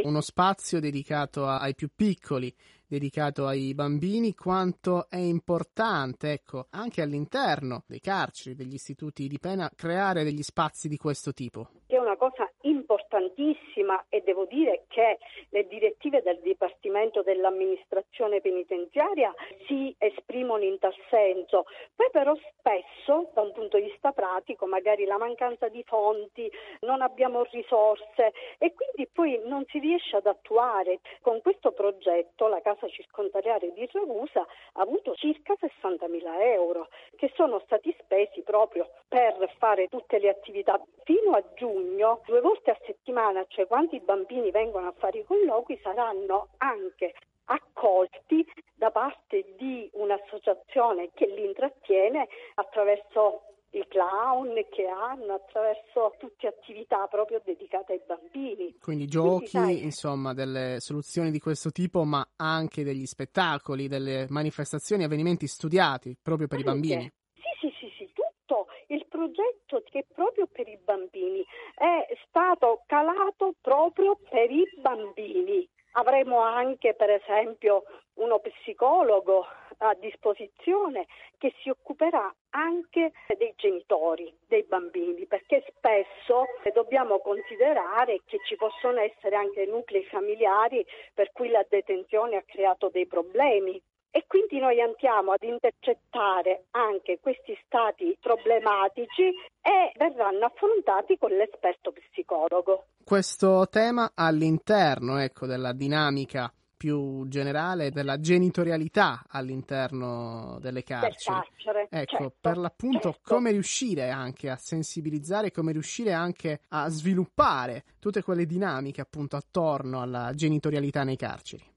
uno 0.04 0.22
spazio 0.22 0.80
dedicato 0.80 1.46
ai 1.46 1.76
più 1.76 1.88
piccoli, 1.96 2.52
dedicato 2.88 3.48
ai 3.48 3.74
bambini, 3.74 4.34
quanto 4.34 5.08
è 5.10 5.18
importante, 5.18 6.32
ecco, 6.32 6.68
anche 6.72 7.02
all'interno 7.02 7.84
dei 7.88 8.00
carceri, 8.00 8.56
degli 8.56 8.74
istituti 8.74 9.28
di 9.28 9.40
pena, 9.40 9.70
creare 9.76 10.24
degli 10.24 10.44
spazi 10.44 10.88
di 10.88 10.98
questo 10.98 11.34
tipo. 11.34 11.70
È 11.88 11.98
una 11.98 12.18
cosa 12.18 12.50
importantissima 12.62 14.06
e 14.10 14.22
devo 14.26 14.46
dire 14.46 14.86
che 14.88 15.20
le 15.50 15.68
direttive 15.68 16.22
del 16.22 16.40
Dipartimento 16.42 17.22
dell'amministrazione 17.22 18.42
penitenziaria 18.42 19.34
si 19.68 19.96
esprimono 19.98 20.64
in 20.64 20.80
tal 20.80 20.94
senso. 21.10 21.66
Poi 21.96 22.10
però 22.12 22.36
spesso, 22.58 23.30
da 23.34 23.42
un 23.42 23.52
punto 23.54 23.78
di 23.78 23.84
vista 23.84 24.12
pratico, 24.12 24.66
magari 24.66 25.06
la 25.06 25.18
mancanza 25.18 25.68
di 25.70 25.84
fonti, 25.86 26.50
non 26.82 27.02
abbiamo 27.02 27.44
risorse 27.52 28.34
e 28.58 28.74
quindi 28.74 29.08
poi 29.12 29.40
non 29.46 29.64
si 29.68 29.80
riesce 29.80 30.16
ad 30.18 30.26
attuare. 30.26 31.00
Con 31.22 31.42
questo 31.42 31.72
progetto 31.72 32.48
la 32.48 32.62
Casa 32.62 32.75
Circondariale 32.88 33.72
di 33.74 33.90
Ragusa 33.92 34.42
ha 34.42 34.82
avuto 34.82 35.16
circa 35.16 35.54
60.000 35.54 36.42
euro 36.54 36.90
che 37.16 37.32
sono 37.36 37.60
stati 37.66 37.96
spesi 38.00 38.42
proprio 38.42 38.90
per 39.08 39.54
fare 39.58 39.88
tutte 39.88 40.20
le 40.20 40.30
attività. 40.30 40.80
Fino 41.04 41.32
a 41.32 41.44
giugno, 41.56 42.22
due 42.26 42.42
volte 42.42 42.72
a 42.72 42.78
settimana, 42.86 43.46
cioè 43.48 43.68
quando 43.68 43.96
i 43.96 44.00
bambini 44.00 44.52
vengono 44.52 44.88
a 44.88 44.94
fare 44.98 45.20
i 45.20 45.24
colloqui 45.24 45.80
saranno 45.82 46.50
anche 46.58 47.14
accolti 47.46 48.46
da 48.74 48.92
parte 48.92 49.54
di 49.58 49.90
un'associazione 49.94 51.12
che 51.14 51.28
li 51.28 51.46
intrattiene 51.46 52.28
attraverso 52.56 53.55
i 53.76 53.86
clown 53.88 54.54
che 54.70 54.88
hanno 54.88 55.34
attraverso 55.34 56.16
tutte 56.18 56.48
attività 56.48 57.08
proprio 57.08 57.42
dedicate 57.44 57.94
ai 57.94 58.02
bambini. 58.06 58.78
Quindi 58.80 59.06
giochi, 59.06 59.52
Quindi, 59.52 59.84
insomma, 59.84 60.34
delle 60.34 60.80
soluzioni 60.80 61.30
di 61.30 61.40
questo 61.40 61.72
tipo, 61.72 62.04
ma 62.04 62.26
anche 62.38 62.84
degli 62.84 63.06
spettacoli, 63.06 63.88
delle 63.88 64.28
manifestazioni, 64.30 65.04
avvenimenti 65.04 65.48
studiati 65.48 66.16
proprio 66.22 66.48
per 66.48 66.60
anche. 66.60 66.70
i 66.70 66.74
bambini. 66.74 67.12
Sì, 67.34 67.70
sì, 67.70 67.74
sì, 67.80 67.94
sì, 67.98 68.12
tutto 68.14 68.68
il 68.88 69.06
progetto 69.08 69.84
che 69.90 70.06
proprio 70.14 70.48
per 70.48 70.68
i 70.68 70.80
bambini 70.82 71.46
è 71.76 72.08
stato 72.28 72.84
calato 72.86 73.56
proprio 73.62 74.18
per 74.30 74.50
i 74.52 74.64
bambini. 74.82 75.68
Avremo 75.98 76.40
anche 76.42 76.94
per 76.94 77.10
esempio 77.10 77.84
uno 78.16 78.40
psicologo 78.40 79.46
a 79.80 79.96
disposizione 80.00 81.08
che 81.38 81.54
si 81.62 81.70
occuperà 81.70 82.34
anche 82.52 83.12
dei 83.38 83.54
genitori 83.56 84.34
dei 84.48 84.64
bambini 84.64 85.26
perché 85.26 85.64
spesso 85.68 86.46
dobbiamo 86.74 87.20
considerare 87.20 88.22
che 88.26 88.40
ci 88.46 88.56
possono 88.56 89.00
essere 89.00 89.36
anche 89.36 89.66
nuclei 89.66 90.06
familiari 90.06 90.86
per 91.14 91.32
cui 91.32 91.50
la 91.50 91.66
detenzione 91.68 92.38
ha 92.38 92.44
creato 92.46 92.90
dei 92.90 93.06
problemi 93.08 93.82
e 94.16 94.24
quindi 94.28 94.60
noi 94.60 94.80
andiamo 94.80 95.34
ad 95.34 95.44
intercettare 95.44 96.68
anche 96.72 97.20
questi 97.20 97.54
stati 97.66 98.18
problematici 98.18 99.24
e 99.62 99.92
verranno 99.98 100.46
affrontati 100.46 101.18
con 101.18 101.32
l'esperto 101.32 101.92
psicologo. 101.92 102.86
Questo 103.04 103.68
tema 103.70 104.14
all'interno 104.16 105.18
ecco, 105.18 105.46
della 105.46 105.74
dinamica 105.74 106.50
più 106.76 107.28
generale 107.28 107.92
della 107.92 108.20
genitorialità 108.20 109.24
all'interno 109.28 110.58
delle 110.62 110.84
carceri. 110.84 111.38
Carcere, 111.38 111.88
ecco, 111.90 112.18
certo, 112.18 112.36
per 112.40 112.58
l'appunto 112.58 113.12
certo. 113.12 113.36
come 113.36 113.52
riuscire 113.52 114.10
anche 114.10 114.50
a 114.50 114.56
sensibilizzare, 114.56 115.52
come 115.52 115.72
riuscire 115.72 116.14
anche 116.14 116.62
a 116.70 116.90
sviluppare 116.90 117.84
tutte 118.00 118.24
quelle 118.24 118.46
dinamiche 118.46 119.02
appunto 119.02 119.36
attorno 119.36 120.02
alla 120.02 120.34
genitorialità 120.34 121.04
nei 121.04 121.18
carceri. 121.18 121.74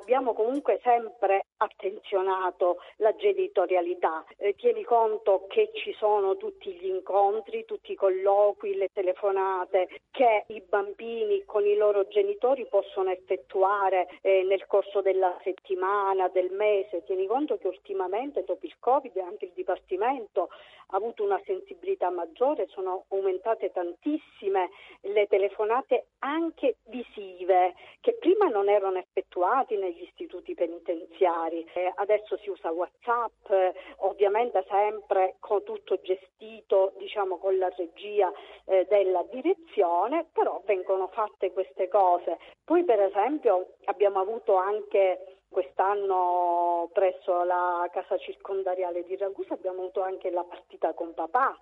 Abbiamo 0.00 0.32
comunque 0.32 0.78
sempre 0.82 1.46
attenzionato 1.56 2.78
la 2.98 3.14
genitorialità. 3.16 4.24
Eh, 4.36 4.54
tieni 4.54 4.84
conto 4.84 5.46
che 5.48 5.70
ci 5.74 5.92
sono 5.94 6.36
tutti 6.36 6.70
gli 6.70 6.86
incontri, 6.86 7.64
tutti 7.64 7.92
i 7.92 7.96
colloqui, 7.96 8.76
le 8.76 8.90
telefonate 8.92 9.88
che 10.12 10.44
i 10.48 10.62
bambini 10.66 11.44
con 11.44 11.66
i 11.66 11.74
loro 11.74 12.06
genitori 12.06 12.66
possono 12.66 13.10
effettuare 13.10 14.08
eh, 14.22 14.44
nel 14.44 14.66
corso 14.66 15.00
della 15.00 15.36
settimana, 15.42 16.28
del 16.28 16.52
mese. 16.52 17.02
Tieni 17.04 17.26
conto 17.26 17.58
che 17.58 17.66
ultimamente 17.66 18.44
dopo 18.44 18.66
il 18.66 18.76
Covid 18.78 19.16
anche 19.16 19.46
il 19.46 19.52
Dipartimento 19.52 20.48
ha 20.90 20.96
avuto 20.96 21.22
una 21.24 21.40
sensibilità 21.44 22.08
maggiore, 22.10 22.66
sono 22.68 23.04
aumentate 23.08 23.72
tantissime 23.72 24.70
le 25.02 25.26
telefonate 25.26 26.06
anche 26.20 26.76
visive 26.84 27.74
che 28.00 28.14
prima 28.14 28.46
non 28.46 28.68
erano 28.68 28.98
effettuate 28.98 29.76
negli 29.88 30.02
istituti 30.02 30.54
penitenziari. 30.54 31.66
Eh, 31.72 31.92
adesso 31.96 32.36
si 32.38 32.50
usa 32.50 32.70
WhatsApp, 32.70 33.50
eh, 33.50 33.74
ovviamente 33.98 34.64
sempre 34.68 35.36
con 35.40 35.62
tutto 35.64 35.98
gestito 36.00 36.92
diciamo 36.98 37.38
con 37.38 37.56
la 37.56 37.68
regia 37.76 38.30
eh, 38.66 38.86
della 38.88 39.24
direzione, 39.30 40.26
però 40.32 40.62
vengono 40.66 41.08
fatte 41.08 41.52
queste 41.52 41.88
cose. 41.88 42.38
Poi 42.64 42.84
per 42.84 43.00
esempio 43.00 43.74
abbiamo 43.84 44.20
avuto 44.20 44.56
anche 44.56 45.38
quest'anno 45.48 46.90
presso 46.92 47.42
la 47.44 47.88
casa 47.90 48.18
circondariale 48.18 49.02
di 49.04 49.16
Ragusa 49.16 49.54
abbiamo 49.54 49.80
avuto 49.80 50.02
anche 50.02 50.30
la 50.30 50.44
partita 50.44 50.92
con 50.92 51.14
papà 51.14 51.56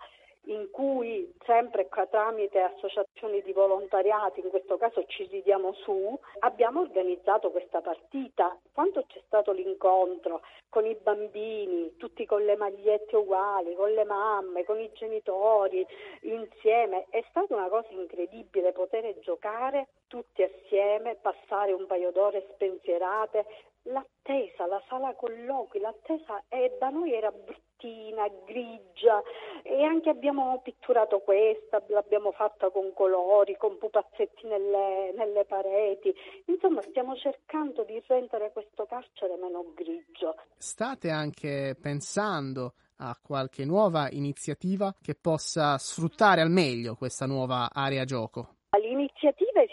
in 0.47 0.71
cui 0.71 1.33
sempre 1.45 1.89
tramite 2.11 2.61
associazioni 2.61 3.43
di 3.43 3.53
volontariati, 3.53 4.41
in 4.41 4.51
questo 4.51 4.77
caso 4.77 5.05
ci 5.07 5.25
ridiamo 5.27 5.73
su, 5.73 6.19
abbiamo 6.41 6.81
organizzato 6.81 7.51
questa 7.51 7.81
partita. 7.81 8.57
Quando 8.73 9.05
c'è 9.07 9.21
stato 9.27 9.53
l'incontro 9.53 10.43
con 10.69 10.87
i 10.87 10.95
bambini, 10.95 11.97
tutti 11.97 12.27
con 12.27 12.45
le 12.45 12.57
magliette 12.57 13.17
uguali, 13.17 13.75
con 13.75 13.91
le 13.93 14.05
mamme, 14.05 14.65
con 14.65 14.79
i 14.79 14.91
genitori, 14.93 15.87
insieme, 16.23 17.07
è 17.11 17.25
stata 17.31 17.55
una 17.55 17.69
cosa 17.69 17.89
incredibile 17.91 18.73
poter 18.73 19.19
giocare 19.21 19.89
tutti 20.07 20.43
assieme, 20.43 21.17
passare 21.17 21.73
un 21.73 21.87
paio 21.87 22.11
d'ore 22.13 22.47
spensierate, 22.53 23.45
l'attesa, 23.83 24.67
la 24.67 24.83
sala 24.89 25.15
colloqui, 25.15 25.81
l'attesa 25.81 26.43
è, 26.49 26.77
da 26.79 26.91
noi 26.91 27.13
era 27.13 27.33
bruttina, 27.77 28.27
grigia 28.47 29.23
e 29.63 29.85
anche 29.85 30.11
abbiamo 30.11 30.61
pitturato 30.63 31.21
questa, 31.21 31.83
l'abbiamo 31.89 32.33
fatta 32.33 32.71
con 32.71 32.93
colori, 32.95 33.57
con 33.57 33.79
pupazzetti 33.79 34.47
nelle, 34.47 35.13
nelle 35.17 35.45
pareti, 35.45 36.13
insomma 36.47 36.83
stiamo 36.83 37.15
cercando 37.17 37.85
di 37.85 38.03
rendere 38.07 38.51
questo 38.53 38.87
carcere 38.87 39.37
meno 39.37 39.65
grigio. 39.75 40.37
State 40.57 41.11
anche 41.11 41.77
pensando 41.81 42.75
a 42.99 43.17
qualche 43.21 43.65
nuova 43.65 44.09
iniziativa 44.11 44.95
che 45.01 45.15
possa 45.15 45.77
sfruttare 45.79 46.41
al 46.41 46.51
meglio 46.51 46.95
questa 46.95 47.27
nuova 47.27 47.69
area 47.73 48.05
gioco? 48.05 48.56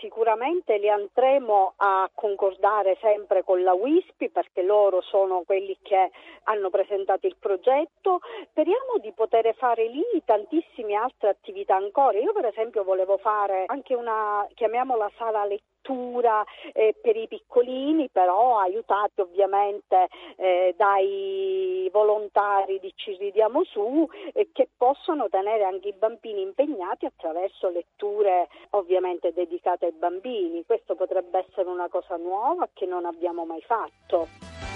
Sicuramente 0.04 0.80
le 0.80 0.90
andremo 0.90 1.76
a 1.78 2.10
concordare 2.14 2.98
sempre 3.00 3.42
con 3.42 3.64
la 3.64 3.72
WISPI 3.72 4.32
perché 4.32 4.62
loro 4.62 5.00
sono 5.00 5.44
quelli 5.46 5.78
che 5.82 6.12
hanno 6.44 6.70
presentato 6.70 7.26
il 7.26 7.38
progetto. 7.40 8.20
Speriamo 8.50 8.98
di 9.00 9.14
poter 9.14 9.56
fare 9.56 9.88
lì 9.88 10.04
tantissime 10.26 10.96
altre 10.96 11.30
attività 11.30 11.78
ancora. 11.78 12.20
Io 12.20 12.34
per 12.34 12.48
esempio 12.48 12.84
volevo 12.84 13.16
fare 13.18 13.64
anche 13.68 13.96
una, 13.96 14.46
chiamiamola 14.54 15.10
sala 15.16 15.46
lettura 15.84 16.44
eh, 16.74 16.96
per 17.00 17.16
i 17.18 17.28
piccolini, 17.28 18.10
però 18.10 18.60
aiutati 18.60 19.22
ovviamente 19.22 20.08
eh, 20.38 20.74
dai 20.78 21.90
volontari 21.92 22.80
di 22.80 22.92
Ci 22.96 23.18
ridiamo 23.18 23.64
su, 23.66 24.08
eh, 24.34 24.50
che 24.54 24.70
possono 24.76 25.28
tenere 25.30 25.66
anche 25.66 25.90
i 25.90 25.94
bambini 25.94 26.42
impegnati 26.42 27.06
attraverso 27.06 27.70
letture 27.70 28.48
ovviamente 28.72 29.34
dedicate 29.34 29.88
ai 29.88 29.94
bambini. 29.94 30.64
Questo 30.66 30.96
potrebbe 30.96 31.46
essere 31.48 31.70
una 31.70 31.90
cosa 31.90 32.16
nuova 32.16 32.70
che 32.74 32.86
non 32.86 33.06
abbiamo 33.06 33.46
mai 33.46 33.62
fatto. 33.62 34.73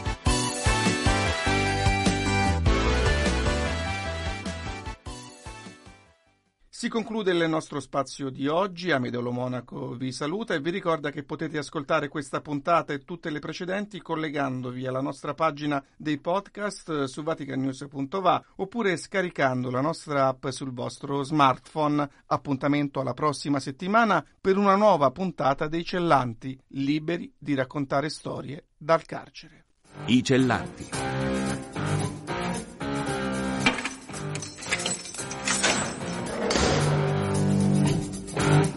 Si 6.77 6.89
conclude 6.89 7.31
il 7.31 7.49
nostro 7.49 7.79
spazio 7.79 8.29
di 8.29 8.47
oggi, 8.47 8.91
Amedolo 8.91 9.31
Monaco 9.31 9.95
vi 9.95 10.11
saluta 10.11 10.53
e 10.53 10.59
vi 10.59 10.69
ricorda 10.69 11.09
che 11.09 11.23
potete 11.23 11.57
ascoltare 11.57 12.07
questa 12.07 12.39
puntata 12.39 12.93
e 12.93 12.99
tutte 12.99 13.31
le 13.31 13.39
precedenti 13.39 13.99
collegandovi 13.99 14.85
alla 14.85 15.01
nostra 15.01 15.33
pagina 15.33 15.83
dei 15.95 16.19
podcast 16.19 17.05
su 17.05 17.23
vaticanews.va 17.23 18.45
oppure 18.57 18.95
scaricando 18.95 19.71
la 19.71 19.81
nostra 19.81 20.27
app 20.27 20.49
sul 20.49 20.71
vostro 20.71 21.23
smartphone. 21.23 22.07
Appuntamento 22.27 22.99
alla 22.99 23.15
prossima 23.15 23.59
settimana 23.59 24.23
per 24.39 24.55
una 24.57 24.75
nuova 24.75 25.09
puntata 25.09 25.67
dei 25.67 25.83
Cellanti, 25.83 26.55
liberi 26.73 27.33
di 27.39 27.55
raccontare 27.55 28.09
storie 28.09 28.65
dal 28.77 29.03
carcere. 29.03 29.65
I 30.05 30.23
Cellanti. 30.23 31.46